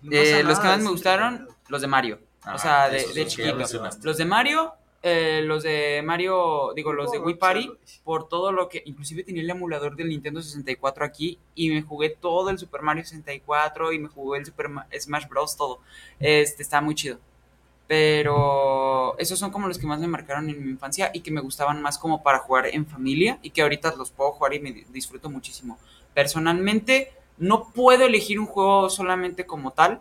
[0.02, 2.20] No Eh, los que más me gustaron, los de Mario.
[2.44, 3.56] Ah, o sea, de, esos de chiquito.
[4.02, 4.72] Los de Mario,
[5.02, 7.70] eh, los de Mario, digo, los de Oh, Wii Party,
[8.04, 8.82] por todo lo que.
[8.86, 13.04] Inclusive tenía el emulador del Nintendo 64 aquí y me jugué todo el Super Mario
[13.04, 15.56] 64 y me jugué el Super Ma- Smash Bros.
[15.56, 15.80] Todo.
[16.18, 17.18] Este, está muy chido.
[17.86, 21.40] Pero esos son como los que más me marcaron en mi infancia y que me
[21.40, 24.70] gustaban más como para jugar en familia y que ahorita los puedo jugar y me
[24.72, 25.76] di- disfruto muchísimo.
[26.14, 30.00] Personalmente, no puedo elegir un juego solamente como tal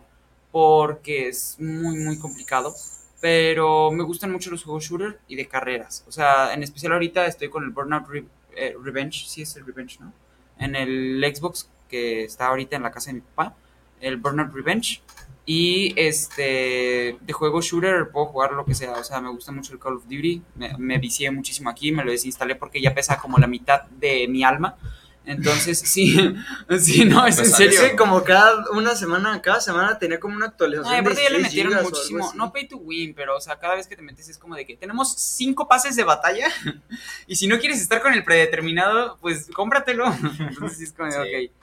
[0.50, 2.74] porque es muy, muy complicado.
[3.20, 6.04] Pero me gustan mucho los juegos shooter y de carreras.
[6.08, 8.24] O sea, en especial ahorita estoy con el Burnout Re-
[8.56, 9.26] eh, Revenge.
[9.28, 10.12] Sí, es el Revenge, ¿no?
[10.58, 13.54] En el Xbox que está ahorita en la casa de mi papá.
[14.00, 15.02] El Burnout Revenge.
[15.44, 18.92] Y este, de juego shooter puedo jugar lo que sea.
[18.92, 20.42] O sea, me gusta mucho el Call of Duty.
[20.54, 21.92] Me, me vicié muchísimo aquí.
[21.92, 24.78] Me lo desinstalé porque ya pesa como la mitad de mi alma.
[25.24, 26.16] Entonces, sí,
[26.80, 27.80] sí, no, es en serio.
[27.80, 30.92] Sí, como cada una semana, cada semana tenía como una actualización.
[30.92, 33.74] Ay, aparte ya le 16 metieron muchísimo, no pay to win, pero o sea, cada
[33.74, 36.48] vez que te metes es como de que tenemos cinco pases de batalla
[37.26, 40.06] y si no quieres estar con el predeterminado, pues cómpratelo.
[40.38, 41.46] Entonces sí es como de, Sí.
[41.46, 41.60] ok.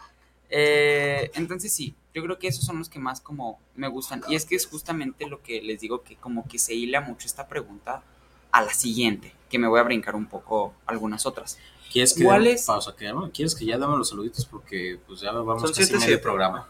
[0.50, 4.24] Eh, entonces sí, yo creo que esos son los que más como me gustan.
[4.30, 7.28] Y es que es justamente lo que les digo que como que se hila mucho
[7.28, 8.04] esta pregunta
[8.52, 11.58] a la siguiente, que me voy a brincar un poco algunas otras.
[11.98, 12.64] ¿Quieres que ¿Cuál dé- es?
[12.66, 12.96] pausa?
[12.96, 14.46] que- ¿Quieres que ya damos los saluditos?
[14.46, 16.22] Porque pues ya vamos Son casi siete, medio siete.
[16.22, 16.68] programa.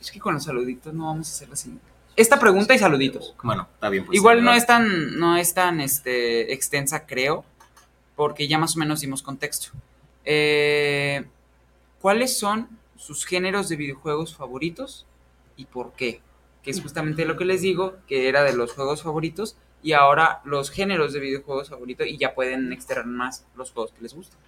[0.00, 1.78] Es que con los saluditos no vamos a hacer así.
[2.16, 3.34] Esta pregunta y saluditos.
[3.42, 4.04] Bueno, está bien.
[4.06, 7.44] Pues, Igual no es tan, no es tan este, extensa, creo,
[8.16, 9.68] porque ya más o menos dimos contexto.
[10.24, 11.24] Eh,
[12.00, 15.06] ¿Cuáles son sus géneros de videojuegos favoritos
[15.56, 16.20] y por qué?
[16.62, 20.40] Que es justamente lo que les digo, que era de los juegos favoritos y ahora
[20.44, 24.38] los géneros de videojuegos favoritos y ya pueden externar más los juegos que les gustan.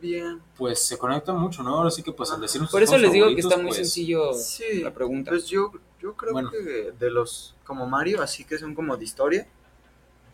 [0.00, 0.40] bien.
[0.56, 1.76] Pues se conecta mucho, ¿no?
[1.76, 4.80] Ahora sí que pues al decir Por eso les digo que está muy sencillo Sí,
[4.82, 5.30] la pregunta.
[5.30, 6.50] Pues yo, yo creo Bueno.
[6.50, 9.46] que de los como Mario, así que son como de historia.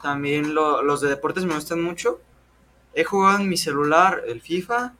[0.03, 2.21] También lo- los de deportes me gustan mucho.
[2.93, 4.95] He jugado en mi celular el FIFA,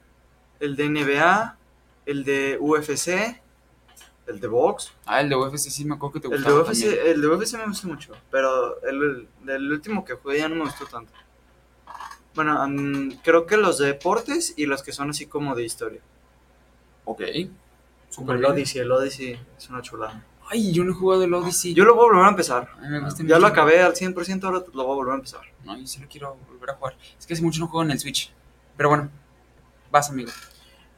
[0.59, 1.57] el de NBA,
[2.07, 3.39] el de UFC,
[4.27, 4.91] el de box.
[5.05, 7.07] Ah, el de UFC sí me acuerdo que te El de gustaba UFC, también.
[7.07, 10.55] el de UFC me gusta mucho, pero el, el- el último que jugué ya no
[10.55, 11.11] me gustó tanto.
[12.33, 16.01] Bueno, mm, creo que los de deportes y los que son así como de historia.
[17.05, 17.21] Ok.
[17.21, 17.51] Como
[18.09, 18.45] Súper el.
[18.45, 20.23] Odyssey, el Odyssey es una chulada.
[20.47, 21.73] Ay, yo no he jugado el Odyssey.
[21.73, 22.69] Yo lo voy a volver a empezar.
[22.77, 23.39] A me gusta Ya mucho.
[23.39, 25.41] lo acabé al 100%, ahora lo voy a volver a empezar.
[25.63, 26.95] No, yo sí lo quiero volver a jugar.
[27.17, 28.31] Es que hace mucho no juego en el Switch.
[28.77, 29.09] Pero bueno,
[29.91, 30.31] vas, amigo.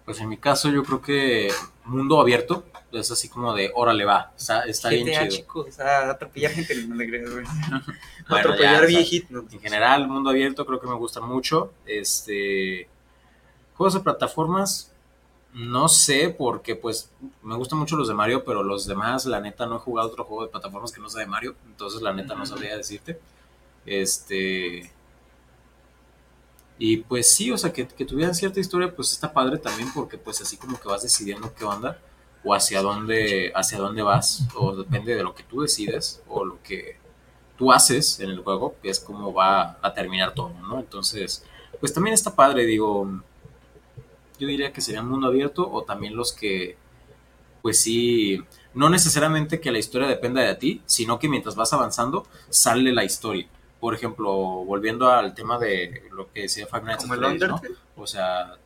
[0.05, 1.51] Pues en mi caso yo creo que
[1.85, 5.28] mundo abierto es así como de órale va, está, está bien chido.
[5.28, 7.45] chicos, o sea, atropellar gente no le güey.
[8.30, 9.54] Bueno, Atropellar ya, o sea, viejitos.
[9.54, 11.73] En general, mundo abierto creo que me gusta mucho.
[11.86, 12.88] Este
[13.76, 14.91] juegos de plataformas
[15.54, 19.65] no sé porque pues me gustan mucho los de Mario, pero los demás la neta
[19.65, 22.36] no he jugado otro juego de plataformas que no sea de Mario, entonces la neta
[22.36, 23.19] no sabría decirte.
[23.86, 24.91] Este
[26.80, 30.17] y pues sí, o sea, que, que tuvieran cierta historia, pues está padre también porque
[30.17, 32.00] pues así como que vas decidiendo qué onda
[32.43, 36.62] o hacia dónde hacia dónde vas o depende de lo que tú decides o lo
[36.63, 36.97] que
[37.58, 40.80] tú haces en el juego, que es como va a terminar todo, ¿no?
[40.80, 41.43] Entonces,
[41.80, 43.21] pues también está padre, digo,
[44.39, 46.78] yo diría que sería un mundo abierto o también los que,
[47.62, 52.28] pues sí, no necesariamente que la historia dependa de ti, sino que mientras vas avanzando
[52.50, 53.47] sale la historia.
[53.80, 57.62] Por ejemplo, volviendo al tema de lo que decía Five Nights at Freddy's, ¿no?
[57.95, 58.58] O sea,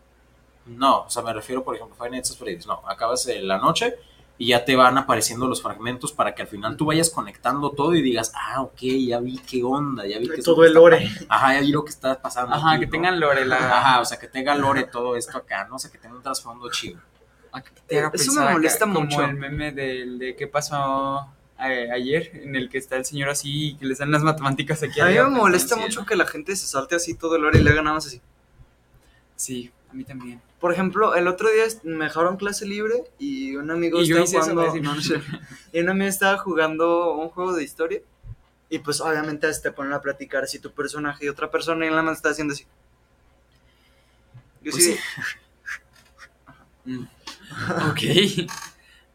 [0.65, 3.95] no, o sea, me refiero, por ejemplo, Five Nights at Freddy's, no, acabas la noche
[4.37, 7.93] y ya te van apareciendo los fragmentos para que al final tú vayas conectando todo
[7.93, 11.07] y digas, ah, ok, ya vi qué onda, ya vi que Todo el lore.
[11.29, 12.55] Ajá, ya vi lo que está pasando.
[12.55, 12.91] Ajá, aquí, que ¿no?
[12.91, 13.57] tengan lore la...
[13.57, 15.75] Ajá, o sea, que tenga lore todo esto acá, ¿no?
[15.75, 16.99] O sea, que tenga un trasfondo chido.
[17.51, 19.23] a que te haga Eso me acá, molesta como mucho.
[19.23, 21.27] el meme del de qué pasó
[21.59, 24.81] eh, ayer, en el que está el señor así y que le dan las matemáticas
[24.81, 27.59] aquí A mí me molesta mucho que la gente se salte así todo el lore
[27.59, 28.19] y le haga nada más así.
[29.35, 30.41] Sí, a mí también.
[30.61, 34.39] Por ejemplo, el otro día me dejaron clase libre y un amigo Y estaba eso,
[34.53, 34.75] jugando.
[34.81, 35.19] no, no sé.
[35.73, 38.01] y un amigo estaba jugando un juego de historia.
[38.69, 42.03] Y pues obviamente te ponen a platicar así tu personaje y otra persona y nada
[42.03, 42.65] más está haciendo así.
[44.61, 44.97] Yo Pues sí.
[46.83, 47.03] Mm.
[47.91, 48.49] Ok.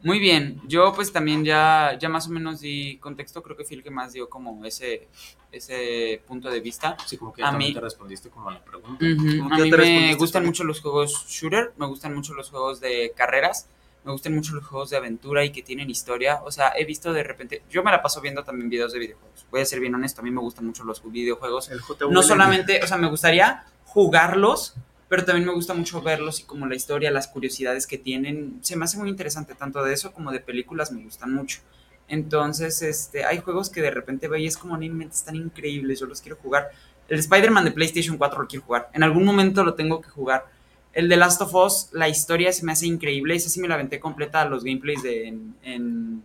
[0.07, 0.61] Muy bien.
[0.69, 3.43] Yo pues también ya, ya más o menos di contexto.
[3.43, 5.09] Creo que fui el que más dio como ese,
[5.51, 6.97] ese punto de vista.
[7.05, 9.05] Sí, como que A mí- te respondiste como a la pregunta.
[9.05, 13.69] A mí me gustan mucho los juegos shooter, me gustan mucho los juegos de carreras,
[14.05, 16.41] me gustan mucho los juegos de aventura y que tienen historia.
[16.45, 19.45] O sea, he visto de repente, yo me la paso viendo también videos de videojuegos.
[19.51, 21.69] Voy a ser bien honesto, a mí me gustan mucho los videojuegos.
[21.71, 21.81] El.
[22.11, 24.75] No solamente, o sea, me gustaría jugarlos,
[25.09, 28.59] pero también me gusta mucho verlos y como la historia, las curiosidades que tienen.
[28.63, 31.61] Se me hace muy interesante, tanto de eso como de películas me gustan mucho.
[32.09, 36.01] Entonces, este, hay juegos que de repente veo y es como, no inventes, están increíbles,
[36.01, 36.71] yo los quiero jugar.
[37.09, 38.91] El Spider-Man de PlayStation 4 lo quiero jugar.
[38.93, 40.47] En algún momento lo tengo que jugar.
[40.93, 43.35] El de Last of Us, la historia se me hace increíble.
[43.35, 46.23] Esa sí me la aventé completa los gameplays de, en, en,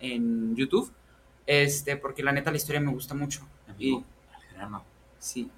[0.00, 0.90] en YouTube.
[1.46, 3.46] Este, porque la neta la historia me gusta mucho.
[3.68, 4.04] Amigo,
[4.54, 4.84] grano.
[5.18, 5.48] Sí,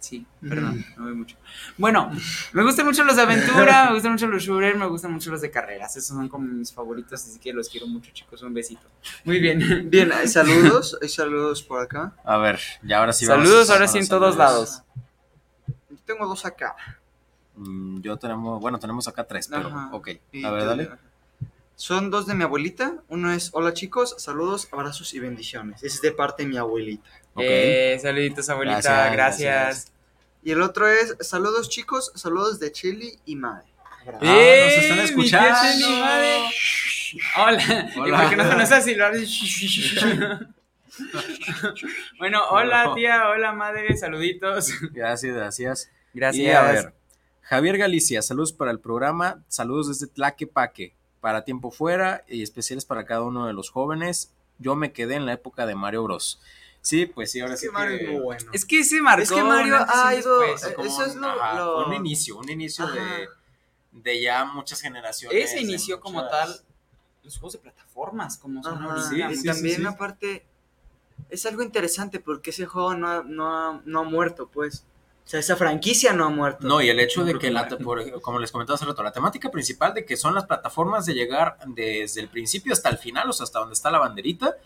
[0.00, 1.36] sí, perdón, no veo mucho.
[1.78, 2.10] Bueno,
[2.52, 5.40] me gustan mucho los de aventura, me gustan mucho los shooter, me gustan mucho los
[5.40, 5.96] de carreras.
[5.96, 8.42] Esos son como mis favoritos, así que los quiero mucho, chicos.
[8.42, 8.82] Un besito.
[9.24, 9.88] Muy bien.
[9.90, 10.98] Bien, hay saludos.
[11.00, 12.12] Hay saludos por acá.
[12.24, 14.38] A ver, ya ahora sí vamos Saludos ahora sí en todos saludos.
[14.38, 14.82] lados.
[15.90, 16.74] Yo tengo dos acá.
[17.56, 19.90] Mm, Yo tenemos, bueno, tenemos acá tres, pero Ajá.
[19.92, 20.08] ok.
[20.44, 20.90] A ver, dale.
[21.80, 22.96] Son dos de mi abuelita.
[23.08, 25.82] Uno es Hola chicos, saludos, abrazos y bendiciones.
[25.82, 27.08] Es de parte de mi abuelita.
[27.32, 27.42] Ok.
[27.42, 29.64] Eh, saluditos, abuelita, Gracias, gracias.
[29.64, 29.92] gracias.
[30.42, 33.62] Y el otro es Saludos chicos, saludos de Cheli y Mae.
[34.06, 35.90] Ah, nos están mi escuchando.
[36.00, 36.50] madre.
[37.38, 37.92] Hola.
[37.96, 38.08] Hola.
[38.08, 38.94] ¿Y por qué no conoces así?
[38.94, 40.44] Lo haces?
[42.18, 44.68] bueno, hola tía, hola madre, saluditos.
[44.92, 45.90] Gracias, gracias.
[46.12, 46.46] Gracias.
[46.46, 46.94] Y a ver,
[47.40, 53.04] Javier Galicia, saludos para el programa, saludos desde Tlaquepaque, para tiempo fuera y especiales para
[53.04, 54.32] cada uno de los jóvenes.
[54.58, 56.40] Yo me quedé en la época de Mario Bros.
[56.82, 58.18] Sí, pues sí, ahora sí que...
[58.20, 58.50] bueno.
[58.54, 59.22] Es que se marcó.
[59.22, 60.64] Es que Mario ha ido- después.
[60.70, 63.28] eh, como eso es un- lo- ajá, lo- fue un inicio, un inicio de,
[63.92, 65.44] de ya muchas generaciones.
[65.44, 66.54] Ese inició como tal
[67.22, 68.78] los juegos de plataformas, como son.
[69.10, 69.86] Sí, sí, también sí.
[69.86, 70.46] aparte
[71.28, 74.84] es algo interesante porque ese juego no ha, no ha, no ha muerto, pues.
[75.24, 76.66] O sea, esa franquicia no ha muerto.
[76.66, 79.12] No, y el hecho No de que, la, por como les comentaba hace rato, la
[79.12, 83.30] temática principal de que son las plataformas de llegar desde el principio hasta el final,
[83.30, 84.56] o sea, hasta donde está la banderita,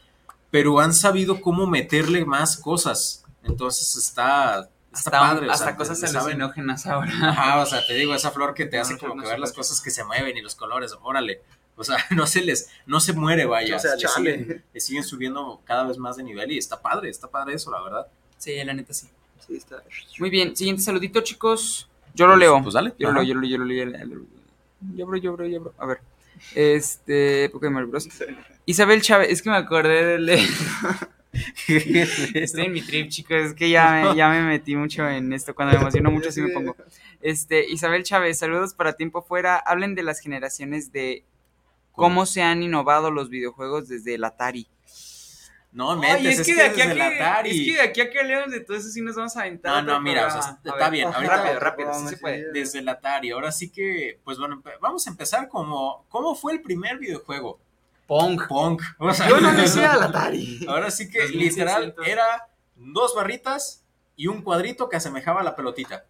[0.51, 3.25] pero han sabido cómo meterle más cosas.
[3.43, 7.13] Entonces está, hasta, padre, hasta cosas alucinógenas ahora.
[7.23, 9.81] Ajá, o sea, te digo, esa flor que te hace como que ver las cosas
[9.81, 11.43] que se mueven y los colores, órale.
[11.77, 13.77] O sea, no se les, no se muere, vaya.
[13.77, 17.11] O sea, le siguen, le siguen, subiendo cada vez más de nivel y está padre,
[17.11, 18.07] está padre eso, la verdad.
[18.39, 19.09] Sí, la neta sí.
[19.39, 19.82] Sí, está.
[20.18, 21.89] Muy bien, siguiente saludito, chicos.
[22.14, 22.62] Yo lo leo.
[22.62, 22.95] Pues dale.
[22.99, 24.26] Yo lo leo, yo lo leo, yo lo leo.
[24.95, 25.74] Yo bro, yo bro, yo bro.
[25.78, 26.01] A ver.
[26.55, 28.09] Este, Pokémon Bros.
[28.66, 30.49] Isabel Chávez, es que me acordé de leer.
[32.35, 33.37] Estoy en mi trip, chicos.
[33.37, 35.55] Es que ya me, ya me metí mucho en esto.
[35.55, 36.76] Cuando me emociono mucho, así me pongo.
[37.20, 39.57] Este, Isabel Chávez, saludos para tiempo fuera.
[39.57, 41.24] Hablen de las generaciones de
[41.93, 44.68] cómo se han innovado los videojuegos desde el Atari.
[45.75, 47.51] No, metes, es, que, de aquí a que, Atari.
[47.51, 49.83] Es que de aquí a que leemos de todo eso sí nos vamos a aventar.
[49.83, 51.12] No, no, mira, o sea, está bien.
[51.12, 52.53] Ahorita, rápido, rápido, sí se puede.
[52.53, 53.33] Desde el Atari.
[53.33, 57.59] Ahora sí que, pues bueno, vamos a empezar como, ¿cómo fue el primer videojuego?
[58.07, 58.47] Pong.
[58.47, 58.81] Pong.
[59.29, 60.64] Yo no decía el Atari.
[60.68, 62.47] Ahora sí que literal era
[62.77, 66.05] dos barritas y un cuadrito que asemejaba a la pelotita.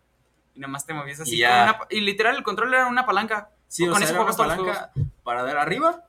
[0.54, 1.36] Y nomás te movías así.
[1.36, 3.48] Y, una, y literal el control era una palanca.
[3.66, 4.92] Sí, o con sea, era una palanca
[5.22, 6.04] para dar arriba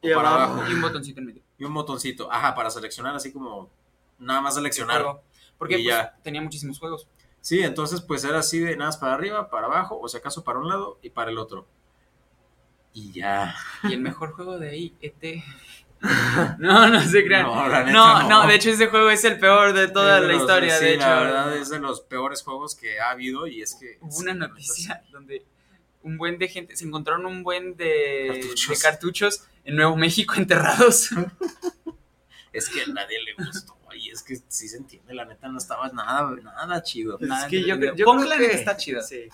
[0.00, 0.62] y para abajo.
[0.70, 1.42] Y un botoncito en medio.
[1.64, 3.70] Y un botoncito, ajá, para seleccionar así como
[4.18, 5.02] nada más seleccionar.
[5.56, 6.14] Porque pues, ya.
[6.22, 7.08] tenía muchísimos juegos.
[7.40, 10.44] Sí, entonces pues era así de nada más para arriba, para abajo, o si acaso
[10.44, 11.66] para un lado y para el otro.
[12.92, 13.56] Y ya.
[13.84, 15.42] Y el mejor juego de ahí, ET.
[16.58, 17.46] No, no se crean.
[17.90, 20.78] No, no, de hecho ese juego es el peor de toda la historia.
[20.78, 23.96] de hecho, la verdad es de los peores juegos que ha habido y es que...
[24.02, 25.46] Hubo una noticia donde
[26.04, 28.48] un buen de gente, se encontraron un buen de
[28.80, 31.10] cartuchos, en Nuevo México enterrados.
[32.52, 35.58] es que a nadie le gustó y es que sí se entiende, la neta no
[35.58, 37.18] estaba nada, nada chido.
[37.20, 39.02] es que yo, yo, creo que está chido.
[39.02, 39.28] Sí.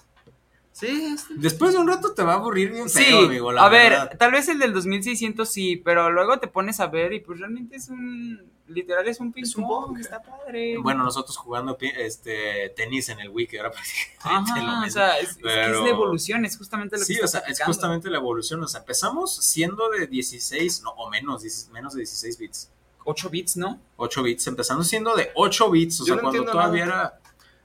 [0.73, 4.31] Sí, Después de un rato te va a aburrir bien feo, amigo, a ver, tal
[4.31, 7.89] vez el del 2600 sí, pero luego te pones a ver y pues realmente es
[7.89, 8.41] un
[8.71, 10.79] literal es un ping pong, está padre.
[10.79, 13.73] Bueno, nosotros jugando este tenis en el Wii, ahora
[14.21, 18.09] Ajá, o sea, es, la evolución, es justamente lo que Sí, o sea, es justamente
[18.11, 21.43] la evolución, o sea, empezamos siendo de 16, no, o menos,
[21.73, 22.71] menos de 16 bits.
[23.05, 23.81] 8 bits, ¿no?
[23.97, 27.20] 8 bits, empezando siendo de 8 bits, o sea, cuando todavía era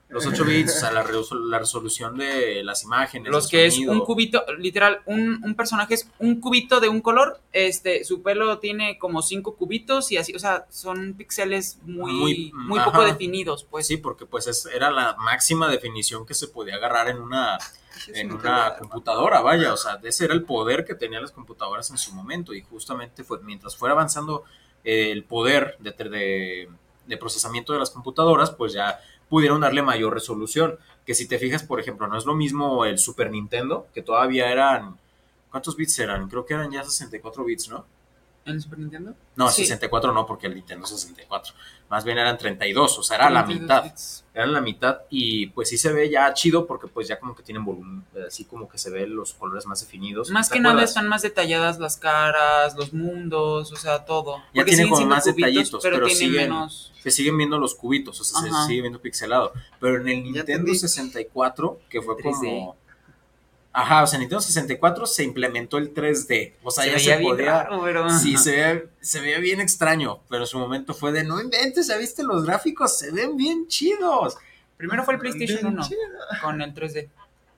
[0.08, 1.02] los 8 bits, o sea, la,
[1.58, 3.30] resolución de las imágenes.
[3.30, 7.40] Los que es un cubito, literal, un, un, personaje es un cubito de un color,
[7.52, 12.80] este, su pelo tiene como 5 cubitos y así, o sea, son píxeles muy, muy,
[12.80, 13.88] poco definidos, pues.
[13.88, 17.58] Sí, porque pues es, era la máxima definición que se podía agarrar en una,
[18.14, 21.98] en una computadora, vaya, o sea, ese era el poder que tenían las computadoras en
[21.98, 24.44] su momento y justamente fue mientras fuera avanzando
[24.84, 26.68] el poder de, de,
[27.06, 30.78] de procesamiento de las computadoras, pues ya pudieron darle mayor resolución.
[31.04, 34.50] Que si te fijas, por ejemplo, no es lo mismo el Super Nintendo, que todavía
[34.50, 34.96] eran...
[35.50, 36.28] ¿Cuántos bits eran?
[36.28, 37.86] Creo que eran ya 64 bits, ¿no?
[38.46, 39.12] ¿En el Super Nintendo?
[39.34, 41.52] No, 64 no, porque el Nintendo 64.
[41.90, 43.92] Más bien eran 32, o sea, era la mitad.
[44.32, 47.42] Era la mitad y pues sí se ve ya chido porque pues ya como que
[47.42, 50.30] tienen volumen, así como que se ven los colores más definidos.
[50.30, 54.42] Más que nada están más detalladas las caras, los mundos, o sea, todo.
[54.54, 56.92] Ya tienen como más detallitos, pero, siguen, menos...
[57.02, 59.52] se siguen viendo los cubitos, o sea, se sigue viendo pixelado.
[59.80, 62.76] Pero en el Nintendo 64, que fue como
[63.78, 66.54] Ajá, o sea, en Nintendo 64 se implementó el 3D.
[66.62, 67.68] O sea, ya se podía.
[68.18, 71.98] Sí, se veía, se veía bien extraño, pero su momento fue de no inventes, ¿ya
[71.98, 72.96] viste los gráficos?
[72.96, 74.38] Se ven bien chidos.
[74.78, 75.88] Primero fue el PlayStation 1
[76.40, 77.10] con el 3D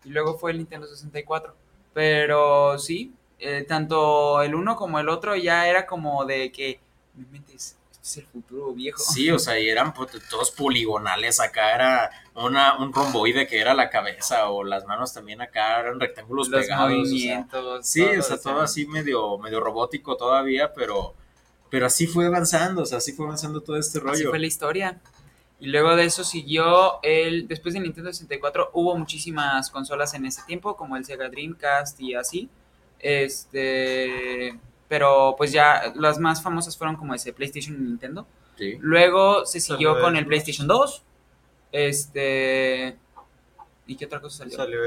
[0.06, 1.54] y luego fue el Nintendo 64.
[1.94, 6.80] Pero sí, eh, tanto el uno como el otro ya era como de que,
[7.14, 7.26] no
[8.08, 8.98] inventes, el futuro viejo.
[8.98, 9.92] Sí, o sea, y eran
[10.30, 11.40] todos poligonales.
[11.40, 16.00] Acá era una, un romboide que era la cabeza, o las manos también acá eran
[16.00, 16.90] rectángulos Los pegados.
[16.90, 21.14] Movimientos, sí, o sea, todo así medio, medio robótico todavía, pero,
[21.70, 24.12] pero así fue avanzando, o sea, así fue avanzando todo este rollo.
[24.12, 25.00] Así fue la historia.
[25.60, 27.48] Y luego de eso siguió el.
[27.48, 32.14] Después de Nintendo 64 hubo muchísimas consolas en ese tiempo, como el Sega Dreamcast y
[32.14, 32.48] así.
[33.00, 34.56] Este
[34.88, 38.26] pero pues ya las más famosas fueron como ese PlayStation y Nintendo.
[38.80, 41.02] Luego se siguió con el PlayStation 2.
[41.70, 42.96] Este
[43.88, 44.78] ¿Y qué otra cosa salió?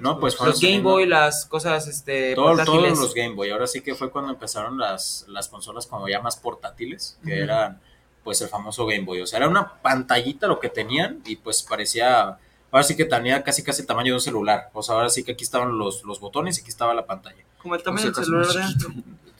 [0.00, 3.50] no, pues los Game Boy, las cosas este todos los Game Boy.
[3.50, 7.80] Ahora sí que fue cuando empezaron las, las consolas como ya más portátiles, que eran
[8.24, 9.20] pues el famoso Game Boy.
[9.20, 12.38] O sea, era una pantallita lo que tenían y pues parecía
[12.72, 14.70] ahora sí que tenía casi casi el tamaño de un celular.
[14.72, 17.44] O sea, ahora sí que aquí estaban los, los botones y aquí estaba la pantalla.
[17.62, 18.48] Como el tamaño del celular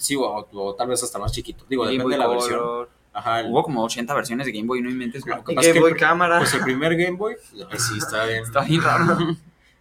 [0.01, 1.65] Sí, o, tal vez hasta más chiquito.
[1.69, 2.89] Digo, depende de la versión.
[3.13, 5.25] Ajá, Hubo como 80 versiones de Game Boy, no inventes.
[5.25, 6.39] Game Boy cámara.
[6.39, 7.37] Pues el primer Game Boy,
[7.77, 8.43] sí, está bien.
[8.43, 9.17] está bien raro.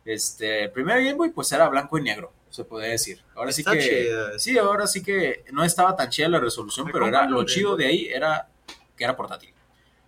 [0.05, 3.21] Este, el primer Game Boy, pues era blanco y negro, se puede decir.
[3.35, 4.09] Ahora sí que.
[4.39, 7.85] Sí, ahora sí que no estaba tan chida la resolución, pero era lo chido de
[7.85, 8.49] ahí era
[8.97, 9.53] que era portátil.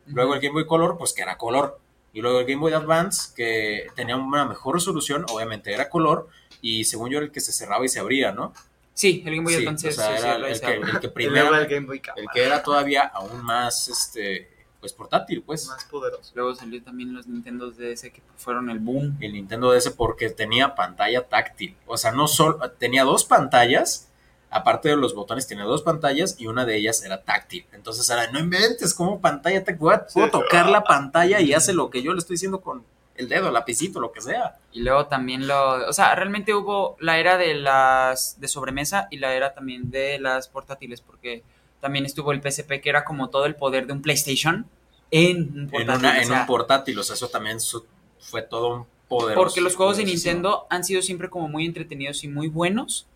[0.08, 1.80] Luego el Game Boy Color, pues que era color.
[2.14, 6.30] Y luego el Game Boy Advance, que tenía una mejor resolución, obviamente era color,
[6.62, 8.54] y según yo era el que se cerraba y se abría, ¿no?
[9.02, 9.88] Sí, el Game Boy Sí, Advance.
[9.90, 12.28] o sea, sí, sí, era lo el, que, el que primero, el Game Boy el
[12.32, 14.48] que era todavía aún más, este,
[14.80, 15.68] pues portátil, pues.
[15.68, 16.32] más poderoso.
[16.36, 19.18] Luego salió también los Nintendo DS que fueron el boom.
[19.20, 21.76] el Nintendo DS porque tenía pantalla táctil.
[21.88, 24.08] O sea, no solo tenía dos pantallas,
[24.52, 27.66] aparte de los botones, tenía dos pantallas y una de ellas era táctil.
[27.74, 29.80] Entonces era, no inventes, como pantalla táctil?
[29.80, 30.32] Puedo Sí.
[30.32, 32.84] tocar la pantalla y hace lo que yo le estoy diciendo con
[33.16, 34.58] el dedo, el lapicito, lo que sea.
[34.72, 39.18] Y luego también lo, o sea, realmente hubo la era de las de sobremesa y
[39.18, 41.44] la era también de las portátiles, porque
[41.80, 44.66] también estuvo el PSP que era como todo el poder de un PlayStation
[45.12, 46.00] en un En, portátil.
[46.06, 47.86] una- o en sea, un portátil, o sea, eso también su-
[48.20, 49.36] fue todo un poder.
[49.36, 53.08] porque los juegos de Nintendo han sido siempre como muy entretenidos y muy buenos.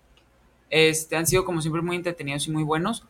[0.70, 3.04] Este, han sido como siempre muy entretenidos y muy buenos,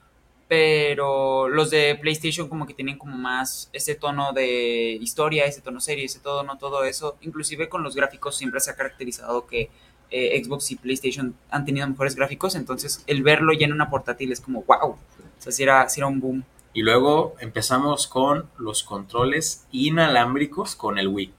[0.47, 5.79] pero los de PlayStation como que tienen como más ese tono de historia, ese tono
[5.79, 7.17] serie, ese tono, todo eso.
[7.21, 9.69] Inclusive con los gráficos siempre se ha caracterizado que
[10.11, 14.31] eh, Xbox y PlayStation han tenido mejores gráficos, entonces el verlo ya en una portátil
[14.31, 14.91] es como wow.
[14.91, 14.97] O
[15.39, 16.43] sea, si era, sí era un boom.
[16.73, 21.33] Y luego empezamos con los controles inalámbricos con el Wii.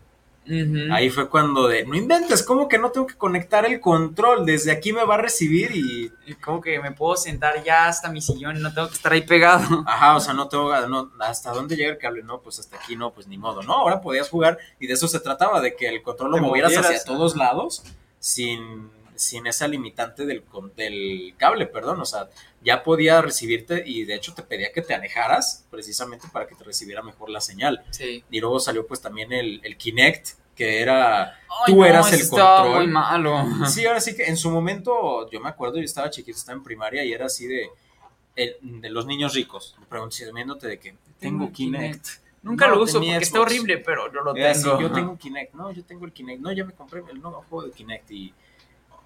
[0.92, 4.47] Ahí fue cuando de, no inventes, ¿cómo que no tengo que conectar el control?
[4.47, 8.20] Desde aquí me va a recibir y como que me puedo sentar ya hasta mi
[8.20, 9.84] sillón y no tengo que estar ahí pegado.
[9.86, 12.22] Ajá, o sea, no tengo, no, ¿hasta dónde llega el cable?
[12.22, 13.62] No, pues hasta aquí no, pues ni modo.
[13.62, 16.76] No, ahora podías jugar y de eso se trataba, de que el control lo movieras,
[16.76, 17.82] hacia todos lados
[18.18, 20.44] sin, sin esa limitante del,
[20.76, 22.00] del cable, perdón.
[22.00, 22.28] O sea,
[22.62, 26.64] ya podía recibirte y de hecho te pedía que te alejaras precisamente para que te
[26.64, 27.84] recibiera mejor la señal.
[27.90, 28.24] Sí.
[28.30, 31.24] Y luego salió pues también el, el Kinect, que era...
[31.32, 32.76] Ay, Tú no, eras el control.
[32.84, 33.44] muy malo.
[33.66, 36.64] Sí, ahora sí que en su momento, yo me acuerdo, yo estaba chiquito, estaba en
[36.64, 37.68] primaria y era así de,
[38.36, 42.06] el- de los niños ricos, preguntándote de que tengo Kinect.
[42.42, 43.40] Nunca No, lo uso porque está Xbox.
[43.52, 44.80] horrible, pero yo lo así, tengo.
[44.80, 47.66] yo tengo Kinect, no, yo tengo el Kinect, no, ya me compré el nuevo juego
[47.66, 48.32] de Kinect y,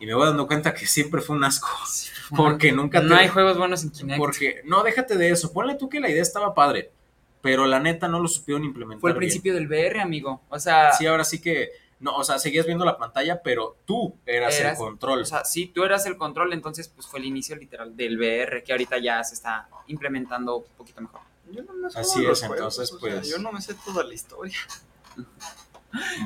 [0.01, 1.68] y me voy dando cuenta que siempre fue un asco,
[2.36, 4.18] porque nunca no te- hay juegos buenos en Kinect.
[4.18, 6.90] porque, no, déjate de eso, ponle tú que la idea estaba padre,
[7.42, 9.28] pero la neta no lo supieron implementar Fue el bien.
[9.28, 10.42] principio del VR, amigo.
[10.48, 14.14] O sea, Sí, ahora sí que, no, o sea, seguías viendo la pantalla, pero tú
[14.26, 15.22] eras, Eras- el control.
[15.22, 18.62] o sea, si tú eras el control, entonces pues fue el inicio literal del VR,
[18.62, 21.20] que ahorita ya se está implementando un poquito mejor.
[21.51, 23.74] Yo no me sé Así es, juegos, entonces, o sea, pues- yo no me sé
[23.74, 24.57] toda la historia.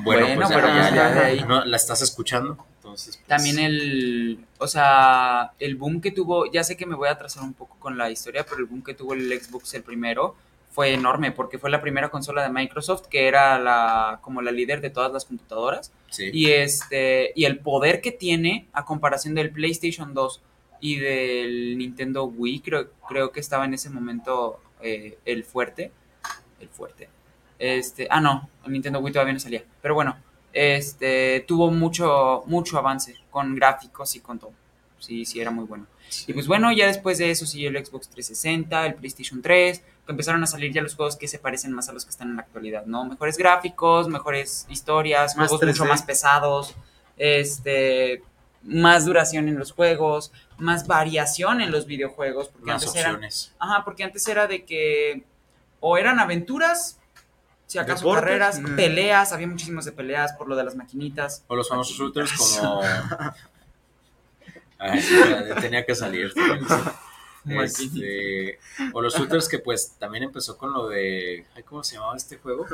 [0.03, 1.43] Bueno, Bueno, pues ya, pero ya, ya, ya de ahí.
[1.47, 2.57] no, la estás escuchando.
[2.95, 7.09] Entonces, pues, También el, o sea, el boom que tuvo, ya sé que me voy
[7.09, 9.83] a atrasar un poco con la historia, pero el boom que tuvo el Xbox el
[9.83, 10.35] primero
[10.71, 14.81] fue enorme porque fue la primera consola de Microsoft que era la como la líder
[14.81, 15.91] de todas las computadoras.
[16.09, 16.29] Sí.
[16.33, 20.41] y este y el poder que tiene a comparación del PlayStation 2
[20.81, 25.91] y del Nintendo Wii creo creo que estaba en ese momento eh, el fuerte
[26.59, 27.07] el fuerte.
[27.57, 29.63] Este ah no el Nintendo Wii todavía no salía.
[29.81, 30.17] Pero bueno
[30.55, 34.53] este tuvo mucho mucho avance con gráficos y con todo
[34.99, 35.85] sí sí era muy bueno
[36.27, 40.11] y pues bueno ya después de eso siguió el Xbox 360 el PlayStation 3 que
[40.11, 42.35] empezaron a salir ya los juegos que se parecen más a los que están en
[42.35, 43.05] la actualidad, ¿no?
[43.05, 45.87] Mejores gráficos, mejores historias, Más juegos mucho 3D.
[45.89, 46.75] más pesados,
[47.17, 48.21] este,
[48.61, 53.55] más duración en los juegos, más variación en los videojuegos, porque Más antes eran, opciones.
[53.57, 55.23] ajá, porque antes era de que
[55.79, 56.99] o eran aventuras,
[57.67, 58.75] si acaso Deportes, carreras, mm.
[58.75, 61.43] peleas, había muchísimos de peleas por lo de las maquinitas.
[61.47, 62.81] O los famosos shooters como.
[64.79, 65.01] Ay,
[65.61, 66.33] tenía que salir.
[67.47, 68.59] Este,
[68.93, 71.45] o los shooters que pues también empezó con lo de.
[71.55, 72.65] ay, ¿Cómo se llamaba este juego?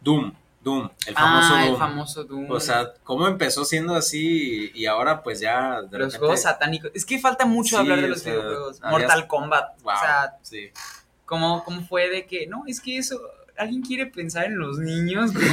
[0.00, 0.32] Doom.
[0.60, 0.88] Doom.
[1.06, 1.72] El famoso ah, Doom.
[1.72, 2.50] el famoso Doom.
[2.50, 6.90] O sea, cómo empezó siendo así y ahora pues ya de los repente- juegos satánicos.
[6.94, 8.78] Es que falta mucho Sí, hablar de o los sea, videojuegos.
[8.82, 9.82] había- Mortal Kombat.
[9.82, 10.70] Wow, O sea, sí.
[11.32, 13.18] ¿Cómo, ¿Cómo fue de que, no, es que eso,
[13.56, 15.32] alguien quiere pensar en los niños?
[15.32, 15.46] Como,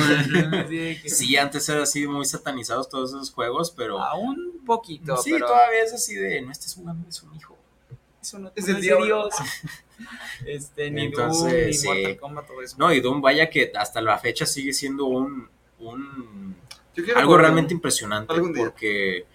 [0.60, 4.66] así de que- Sí, antes era así muy satanizados todos esos juegos, pero Aún un
[4.66, 7.58] poquito, sí, pero todavía es así de no estés jugando, es un hijo.
[8.22, 8.82] eso no Es no el.
[9.06, 9.34] Dios.
[10.46, 11.88] Este, ni Doom, Entonces, ni sí.
[11.88, 12.76] Mortal Kombat, todo eso.
[12.78, 15.48] No, y Doom, vaya que hasta la fecha sigue siendo un,
[15.80, 16.58] un
[17.16, 17.78] algo realmente Doom.
[17.78, 18.64] impresionante Algún día.
[18.66, 19.26] porque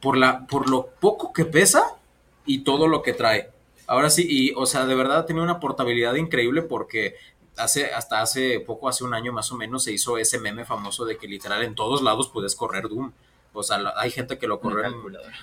[0.00, 1.96] por la por lo poco que pesa
[2.44, 3.50] y todo lo que trae.
[3.86, 7.14] Ahora sí, y o sea, de verdad ha tenido una portabilidad increíble porque
[7.56, 11.04] hace hasta hace poco, hace un año más o menos se hizo ese meme famoso
[11.04, 13.12] de que literal en todos lados puedes correr Doom.
[13.52, 14.94] O sea, la- hay gente que lo corrió en,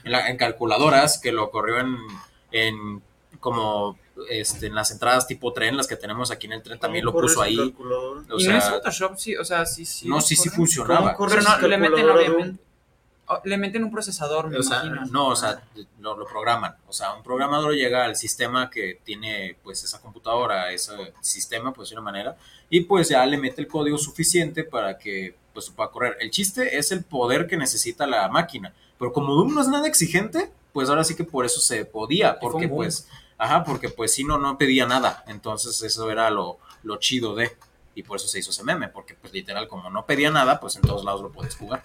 [0.03, 1.97] en, la- en calculadoras, que lo corrió en,
[2.51, 3.01] en
[3.39, 3.97] como
[4.29, 7.11] este, en las entradas tipo tren, las que tenemos aquí en el tren, también lo
[7.11, 7.57] ¿Cómo corres puso ahí.
[7.57, 8.21] calculadora?
[8.31, 10.07] O y no es Photoshop, sí, o sea, sí, sí.
[10.07, 11.15] no, sí, sí funcionaba.
[11.15, 12.63] ¿Cómo corres Pero no, en le meten calculadora, obviamente.
[13.27, 15.05] Oh, le meten un procesador, me O sea, imagino.
[15.11, 15.63] no, o sea,
[15.99, 16.75] lo, lo programan.
[16.87, 21.89] O sea, un programador llega al sistema que tiene, pues, esa computadora, ese sistema, pues,
[21.89, 22.35] de una manera,
[22.69, 26.17] y pues ya le mete el código suficiente para que, pues, pueda correr.
[26.19, 28.73] El chiste es el poder que necesita la máquina.
[28.99, 32.39] Pero como Doom no es nada exigente, pues ahora sí que por eso se podía,
[32.39, 33.07] porque, pues,
[33.37, 35.23] ajá, porque, pues, si no, no pedía nada.
[35.27, 37.55] Entonces, eso era lo, lo chido de,
[37.95, 40.75] y por eso se hizo ese meme, porque, pues, literal, como no pedía nada, pues,
[40.75, 41.83] en todos lados lo puedes jugar.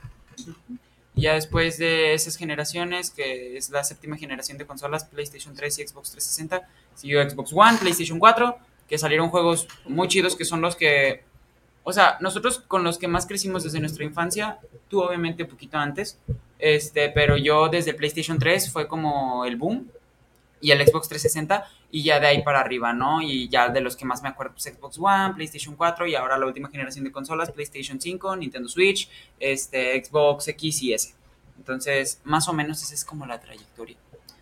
[1.19, 5.89] Ya después de esas generaciones, que es la séptima generación de consolas, PlayStation 3 y
[5.89, 8.57] Xbox 360, siguió Xbox One, PlayStation 4,
[8.89, 11.25] que salieron juegos muy chidos que son los que,
[11.83, 14.59] o sea, nosotros con los que más crecimos desde nuestra infancia,
[14.89, 16.19] tú obviamente poquito antes,
[16.59, 19.89] este, pero yo desde PlayStation 3 fue como el boom
[20.61, 23.23] y el Xbox 360 y ya de ahí para arriba, ¿no?
[23.23, 26.39] Y ya de los que más me acuerdo, pues Xbox One, PlayStation 4 y ahora
[26.39, 31.15] la última generación de consolas, PlayStation 5, Nintendo Switch, este, Xbox X y S.
[31.57, 33.97] Entonces, más o menos esa es como la trayectoria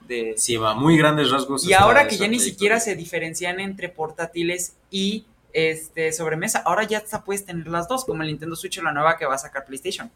[0.06, 0.34] de...
[0.36, 1.64] Sí, va, muy grandes rasgos.
[1.66, 6.98] Y ahora que ya ni siquiera se diferencian entre portátiles y este sobremesa, ahora ya
[6.98, 9.38] hasta puedes tener las dos, como el Nintendo Switch o la nueva que va a
[9.38, 10.10] sacar PlayStation.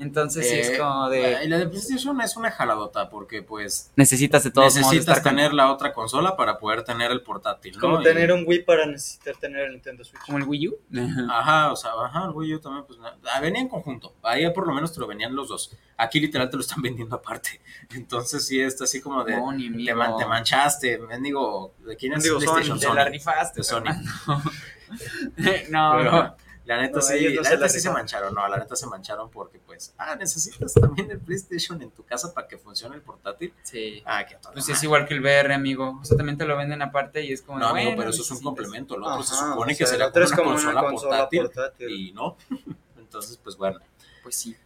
[0.00, 1.44] Entonces sí Eh, es como de...
[1.44, 5.22] Y la de PlayStation es una jaladota porque pues Necesitas de todos modos necesitas estar
[5.22, 7.80] con- tener la otra consola para poder tener el portátil, ¿no?
[7.80, 10.22] Como Y- tener un Wii para necesitar tener el Nintendo Switch.
[10.24, 10.78] como el Wii U.
[11.30, 14.14] Ajá, o sea, ajá, el Wii U también, pues, na- ah, venía en conjunto.
[14.22, 15.70] Ahí por lo menos te lo venían los dos.
[15.98, 17.60] Aquí literal te lo están vendiendo aparte.
[17.94, 19.36] Entonces sí, está así como de...
[19.54, 22.80] Ni te, man- te manchaste, mendigo, ¿de quién es Mendigo PlayStation?
[22.80, 23.84] Sony, Te la rifaste, De Sony.
[25.70, 26.36] no, Pero, no.
[26.70, 28.76] La neta No, sí, no la se neta la sí se mancharon, no, la neta
[28.76, 32.94] se mancharon porque pues, ah, necesitas también el PlayStation en tu casa para que funcione
[32.94, 33.52] el portátil.
[33.64, 34.02] Sí.
[34.06, 35.98] Ah, que Pues es igual que el VR, amigo.
[36.00, 37.58] O sea, también te lo venden aparte y es como.
[37.58, 38.94] No, amigo, bueno, pero eso es un complemento.
[38.94, 41.16] El otro se Ajá, supone o que sea, otro como una como consola, una consola
[41.18, 41.90] portátil, portátil.
[41.90, 42.36] y no.
[42.98, 43.80] Entonces, pues bueno.
[44.22, 44.56] Pues sí.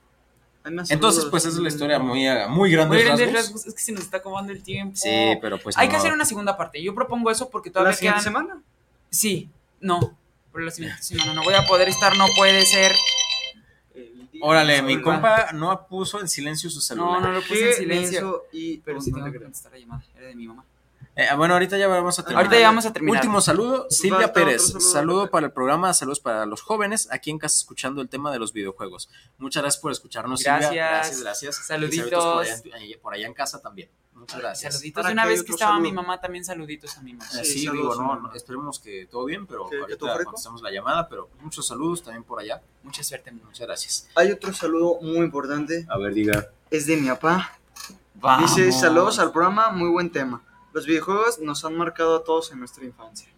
[0.65, 2.97] Entonces, pues esa es la historia muy, muy grande.
[2.97, 4.95] Muy grandes rasgos, es que se nos está acabando el tiempo.
[4.97, 5.77] Sí, pero pues.
[5.79, 6.83] Hay que hacer una segunda parte.
[6.83, 8.25] Yo propongo eso porque ¿La todavía siguiente quedan.
[8.25, 8.63] semana?
[9.11, 9.51] Sí,
[9.81, 10.19] no.
[10.55, 12.93] Pero la siguiente semana no voy a poder estar, no puede ser.
[14.41, 17.21] Órale, mi compa no puso en silencio su No, celular.
[17.23, 18.45] no lo puse en silencio.
[18.53, 20.03] y Pero sí no tengo te que contestar la llamada.
[20.17, 20.65] Era de mi mamá.
[21.17, 22.45] Eh, bueno, ahorita ya vamos a terminar.
[22.45, 23.17] Ahorita ya vamos a terminar.
[23.19, 24.63] Último saludo, Silvia Pérez.
[24.67, 24.81] saludo.
[24.81, 28.39] Saludo para el programa, saludos para los jóvenes aquí en casa escuchando el tema de
[28.41, 29.09] los videojuegos.
[29.39, 30.69] Muchas gracias por escucharnos, Gracias.
[30.71, 30.89] Silvia.
[30.89, 31.57] Gracias, gracias.
[31.67, 32.11] Saluditos.
[32.63, 33.89] Por allá, por allá en casa también.
[34.25, 34.75] Muchas gracias.
[34.75, 35.07] Saluditos.
[35.11, 37.29] Una vez que estaba mi mamá, también saluditos a mi mamá.
[37.35, 40.63] Eh, Sí, sí, saludos, digo, no, esperemos que todo bien, pero ¿Que- que ahorita contestamos
[40.63, 42.63] la llamada, pero muchos saludos también por allá.
[42.83, 43.47] Mucha suerte, mamá.
[43.47, 44.09] Muchas gracias.
[44.15, 45.87] Hay otro saludo muy importante.
[45.89, 46.49] A ver, diga.
[46.71, 47.59] Es de mi papá.
[48.15, 48.55] Vamos.
[48.57, 50.43] Dice, saludos al programa, muy buen tema.
[50.73, 53.29] Los videojuegos nos han marcado a todos en nuestra infancia.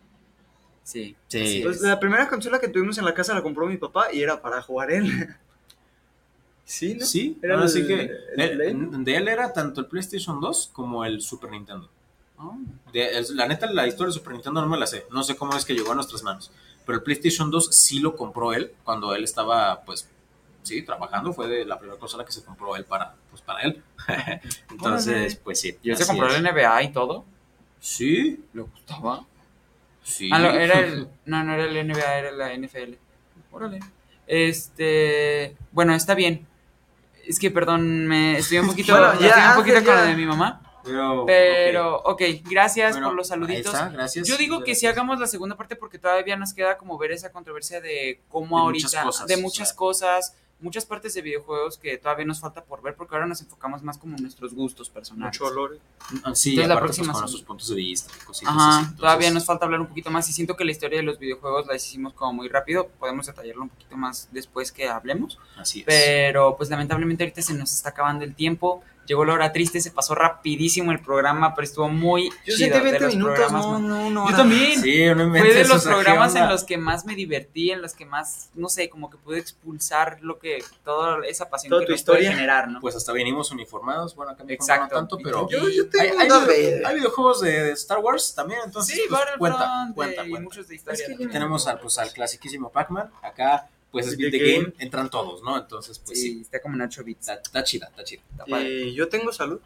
[0.85, 1.17] Sí.
[1.27, 1.61] Sí.
[1.65, 1.83] Pues es.
[1.83, 4.63] la primera consola que tuvimos en la casa la compró mi papá y era para
[4.63, 5.35] jugar él.
[6.67, 7.07] Sí, ¿no?
[7.07, 10.71] Sí, Era ahora el- sí que el de, de él era tanto el PlayStation 2
[10.75, 11.89] como el Super Nintendo.
[12.39, 12.55] Oh.
[12.93, 15.07] De- la neta, la historia del Super Nintendo no me la sé.
[15.11, 16.51] No sé cómo es que llegó a nuestras manos.
[16.85, 20.07] Pero el PlayStation 2 sí lo compró él cuando él estaba, pues,
[20.63, 21.33] sí, trabajando.
[21.33, 23.83] Fue de la primera consola que se compró él para, pues, para él.
[24.71, 25.77] Entonces, pues sí.
[25.83, 26.35] ¿Y él se compró es.
[26.35, 27.25] el NBA y todo?
[27.81, 29.25] Sí, ¿Le gustaba?
[30.05, 30.29] sí.
[30.33, 31.09] Ah, no, era el.
[31.27, 32.95] No, no era el NBA, era la NFL.
[33.51, 33.81] Órale.
[34.27, 35.57] Este.
[35.73, 36.47] Bueno, está bien.
[37.27, 40.15] Es que, perdón, me estoy un poquito, Bueno, ya, estoy un poquito con lo de
[40.15, 40.63] mi mamá.
[40.85, 43.75] Pero, Pero, ok, gracias Bueno, por los saluditos.
[43.75, 44.29] está, gracias.
[44.29, 44.93] Yo digo que si Gracias.
[44.93, 48.63] hagamos la segunda parte porque todavía nos queda como ver esa controversia de cómo De
[48.63, 49.77] ahorita, muchas cosas, de o muchas sea.
[49.77, 53.83] cosas, muchas partes de videojuegos que todavía nos falta por ver porque ahora nos enfocamos
[53.83, 55.39] más como en nuestros gustos personales.
[55.41, 55.79] Mucho olor.
[56.25, 58.69] Ah, Sí, Entonces, la aparte, próxima pues, con sus puntos de vista y cositas Ajá,
[58.69, 58.79] así.
[58.79, 61.19] Entonces, todavía nos falta hablar un poquito más y siento que la historia de los
[61.19, 65.81] videojuegos la hicimos como muy rápido, podemos detallarlo un poquito más después que hablemos, Así
[65.81, 65.85] es.
[65.87, 69.91] pero pues lamentablemente ahorita se nos está acabando el tiempo, llegó la hora triste, se
[69.91, 73.67] pasó rapidísimo el programa, pero estuvo muy Yo chido, sentí de 20 los minutos, programas
[73.67, 74.31] no, no, no.
[74.31, 74.81] Yo también.
[74.83, 77.83] Sí, no Fue de los sea, ¿qué programas en los que más me divertí, en
[77.83, 81.81] los que más, no sé, como que pude expulsar lo que, toda esa pasión Toda
[81.83, 82.37] que tu nos puede historia.
[82.37, 82.81] generar, ¿no?
[82.81, 84.95] Pues hasta venimos uniformados, bueno, acá mejor Exacto.
[84.95, 85.49] no tanto, pero...
[85.49, 86.85] Yo, yo tengo Hay, hay, una video- vez.
[86.85, 90.45] hay videojuegos de, de Star Wars también, entonces sí, pues, cuenta, cuenta, y cuenta.
[90.45, 91.07] muchos de historia.
[91.07, 91.27] Es que.
[91.29, 94.65] Tenemos al, pues, al clasiquísimo Pac-Man, acá pues es Beat the Game.
[94.65, 95.57] Game, entran todos, ¿no?
[95.57, 97.21] Entonces, pues sí, sí, está como en 8 bits.
[97.21, 98.23] está, está chida, está chida.
[98.31, 98.69] Está padre.
[98.69, 99.61] Y yo tengo salud.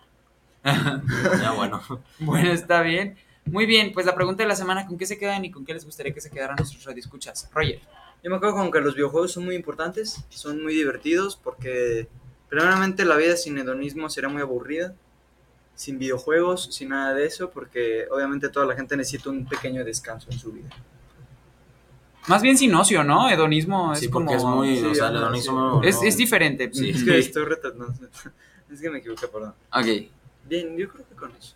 [0.65, 1.83] Ya bueno.
[2.21, 3.17] Bueno, está bien.
[3.47, 5.75] Muy bien, pues la pregunta de la semana, ¿con qué se quedan y con qué
[5.75, 7.49] les gustaría que se quedaran nuestros radioescuchas?
[7.53, 7.81] Roger.
[8.23, 12.07] Yo me acuerdo con que los videojuegos son muy importantes, son muy divertidos porque
[12.51, 14.95] primeramente la vida sin hedonismo sería muy aburrida,
[15.75, 20.29] sin videojuegos, sin nada de eso, porque obviamente toda la gente necesita un pequeño descanso
[20.31, 20.69] en su vida.
[22.29, 23.29] Más bien sin ocio, ¿no?
[23.31, 24.27] Hedonismo es Sí, como...
[24.27, 25.81] porque es muy, Sí, o sea, el hedonismo...
[25.83, 26.71] Es, no- es diferente.
[26.73, 26.91] Sí.
[26.91, 27.93] Es que estoy retratando.
[28.71, 29.53] Es que me equivoqué, perdón.
[29.73, 29.87] Ok.
[30.49, 31.55] Bien, yo creo que con eso.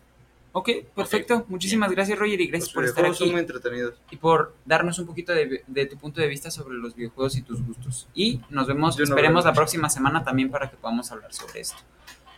[0.51, 1.45] Ok, perfecto.
[1.49, 3.95] Muchísimas gracias, Roger, y gracias Los por estar videojuegos son aquí muy entretenidos.
[4.11, 7.43] y por darnos un poquito de, de tu punto de vista sobre los videojuegos y
[7.43, 8.09] tus gustos.
[8.15, 11.33] Y nos vemos, Yo no esperemos veo la próxima semana también para que podamos hablar
[11.33, 11.79] sobre esto.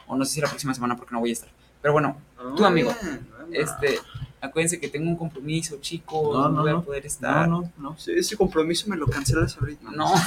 [0.06, 1.48] O no sé si la próxima semana porque no voy a estar.
[1.80, 2.20] Pero bueno,
[2.56, 3.46] Tú, amigo, bien, bueno.
[3.52, 3.98] este,
[4.46, 7.48] acuérdense que tengo un compromiso, chicos, No, no, no, voy a poder estar.
[7.48, 7.98] No, no, no.
[7.98, 9.90] Sí, ese compromiso me lo cancelas ahorita.
[9.90, 10.12] No.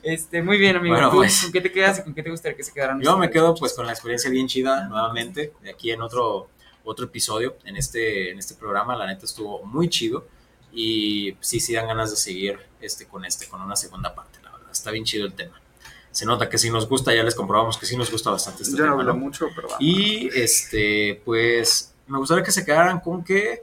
[0.00, 0.94] Este, muy bien, amigo.
[0.94, 1.42] Bueno, ¿Tú pues.
[1.42, 3.00] ¿Con qué te quedas y con qué te gustaría que se quedaran?
[3.00, 6.48] Yo me quedo pues con la experiencia bien chida nuevamente de aquí en otro
[6.84, 10.24] otro episodio en este en este programa la neta estuvo muy chido
[10.72, 14.52] y sí sí dan ganas de seguir este con este con una segunda parte la
[14.52, 15.60] verdad está bien chido el tema
[16.12, 18.76] se nota que sí nos gusta ya les comprobamos que sí nos gusta bastante este
[18.76, 19.18] Yo no tema hablo ¿no?
[19.18, 19.82] mucho, pero vamos.
[19.82, 23.62] y este pues me gustaría que se quedaran con que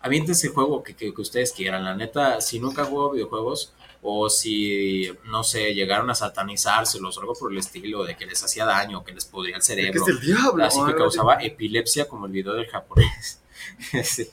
[0.00, 4.30] aviéntense el juego que, que, que ustedes quieran la neta si nunca juego videojuegos o
[4.30, 8.64] si, no sé, llegaron a satanizárselos o algo por el estilo, de que les hacía
[8.64, 10.64] daño, que les podría el cerebro, es del diablo.
[10.64, 13.40] así que causaba epilepsia como el video del japonés.
[14.04, 14.30] sí.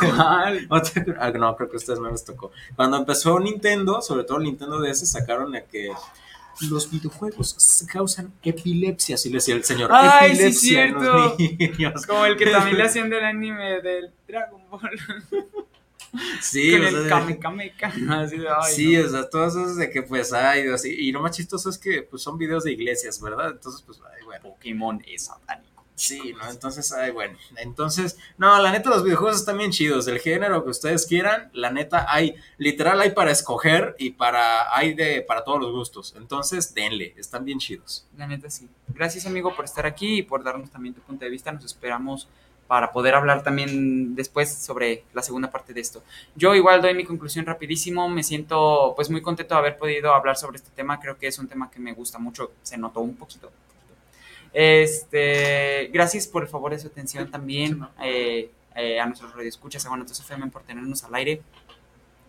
[0.00, 0.66] ¿Cuál?
[0.68, 2.52] ¿No te acuer- ah, no, creo que a ustedes no les tocó.
[2.74, 5.90] Cuando empezó Nintendo, sobre todo el Nintendo DS, sacaron a que
[6.62, 9.90] los videojuegos causan epilepsia, así le decía el señor.
[9.92, 12.06] Ay, sí, epilepsia los niños.
[12.06, 14.90] Como el que también le hacían del anime del Dragon Ball.
[16.40, 19.04] Sí, con o el Kame Kame Kame, así de, ay, sí, no.
[19.04, 22.02] o sea, todos esos de que pues ay, así, y lo más chistoso es que
[22.02, 23.50] pues son videos de iglesias, ¿verdad?
[23.50, 24.42] Entonces, pues, ay, bueno.
[24.42, 25.65] Pokémon es satánico.
[25.96, 26.48] Sí, ¿no?
[26.48, 27.36] Entonces, ay, bueno.
[27.56, 30.04] Entonces, no, la neta, los videojuegos están bien chidos.
[30.04, 34.92] Del género que ustedes quieran, la neta, hay, literal, hay para escoger y para, hay
[34.92, 36.14] de, para todos los gustos.
[36.16, 38.06] Entonces, denle, están bien chidos.
[38.16, 38.68] La neta sí.
[38.88, 41.50] Gracias, amigo, por estar aquí y por darnos también tu punto de vista.
[41.50, 42.28] Nos esperamos
[42.66, 46.02] para poder hablar también después sobre la segunda parte de esto.
[46.34, 48.06] Yo igual doy mi conclusión rapidísimo.
[48.08, 51.00] Me siento pues muy contento de haber podido hablar sobre este tema.
[51.00, 52.52] Creo que es un tema que me gusta mucho.
[52.62, 53.50] Se notó un poquito.
[54.58, 59.90] Este, gracias por el favor de su atención también eh, eh, a nuestros radioescuchas, a
[59.90, 61.42] Guanatos FM por tenernos al aire.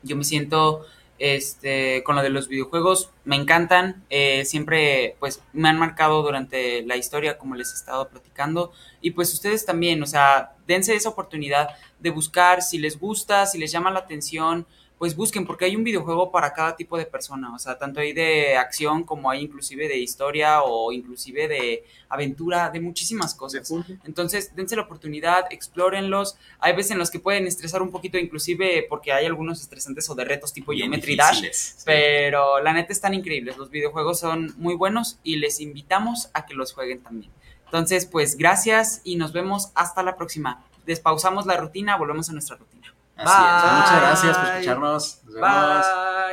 [0.03, 0.85] Yo me siento
[1.19, 6.81] este, con lo de los videojuegos, me encantan, eh, siempre pues me han marcado durante
[6.81, 11.07] la historia como les he estado platicando y pues ustedes también, o sea, dense esa
[11.07, 11.69] oportunidad
[12.01, 14.67] de buscar si les gusta, si les llama la atención,
[14.97, 18.13] pues busquen porque hay un videojuego para cada tipo de persona, o sea, tanto hay
[18.13, 23.71] de acción como hay inclusive de historia o inclusive de aventura, de muchísimas cosas.
[24.05, 26.37] Entonces, dense la oportunidad, explórenlos.
[26.59, 30.15] Hay veces en los que pueden estresar un poquito, inclusive porque hay algunos estresantes o
[30.15, 31.83] de retos tipo Bien Geometry Dash, sí.
[31.85, 33.57] pero la neta están increíbles.
[33.57, 37.31] Los videojuegos son muy buenos y les invitamos a que los jueguen también.
[37.65, 40.63] Entonces, pues gracias y nos vemos hasta la próxima.
[40.85, 42.76] Despausamos la rutina, volvemos a nuestra rutina.
[43.17, 43.63] Así es.
[43.63, 43.71] Bye.
[43.77, 45.23] Muchas gracias por escucharnos.
[45.25, 45.85] Nos vemos.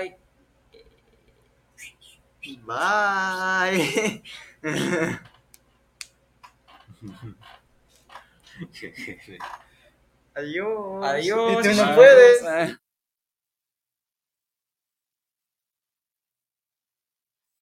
[0.03, 0.18] Bye.
[2.64, 4.22] Bye.
[10.35, 11.05] Adiós.
[11.05, 11.66] Adiós.
[11.66, 12.78] Y tú no puedes.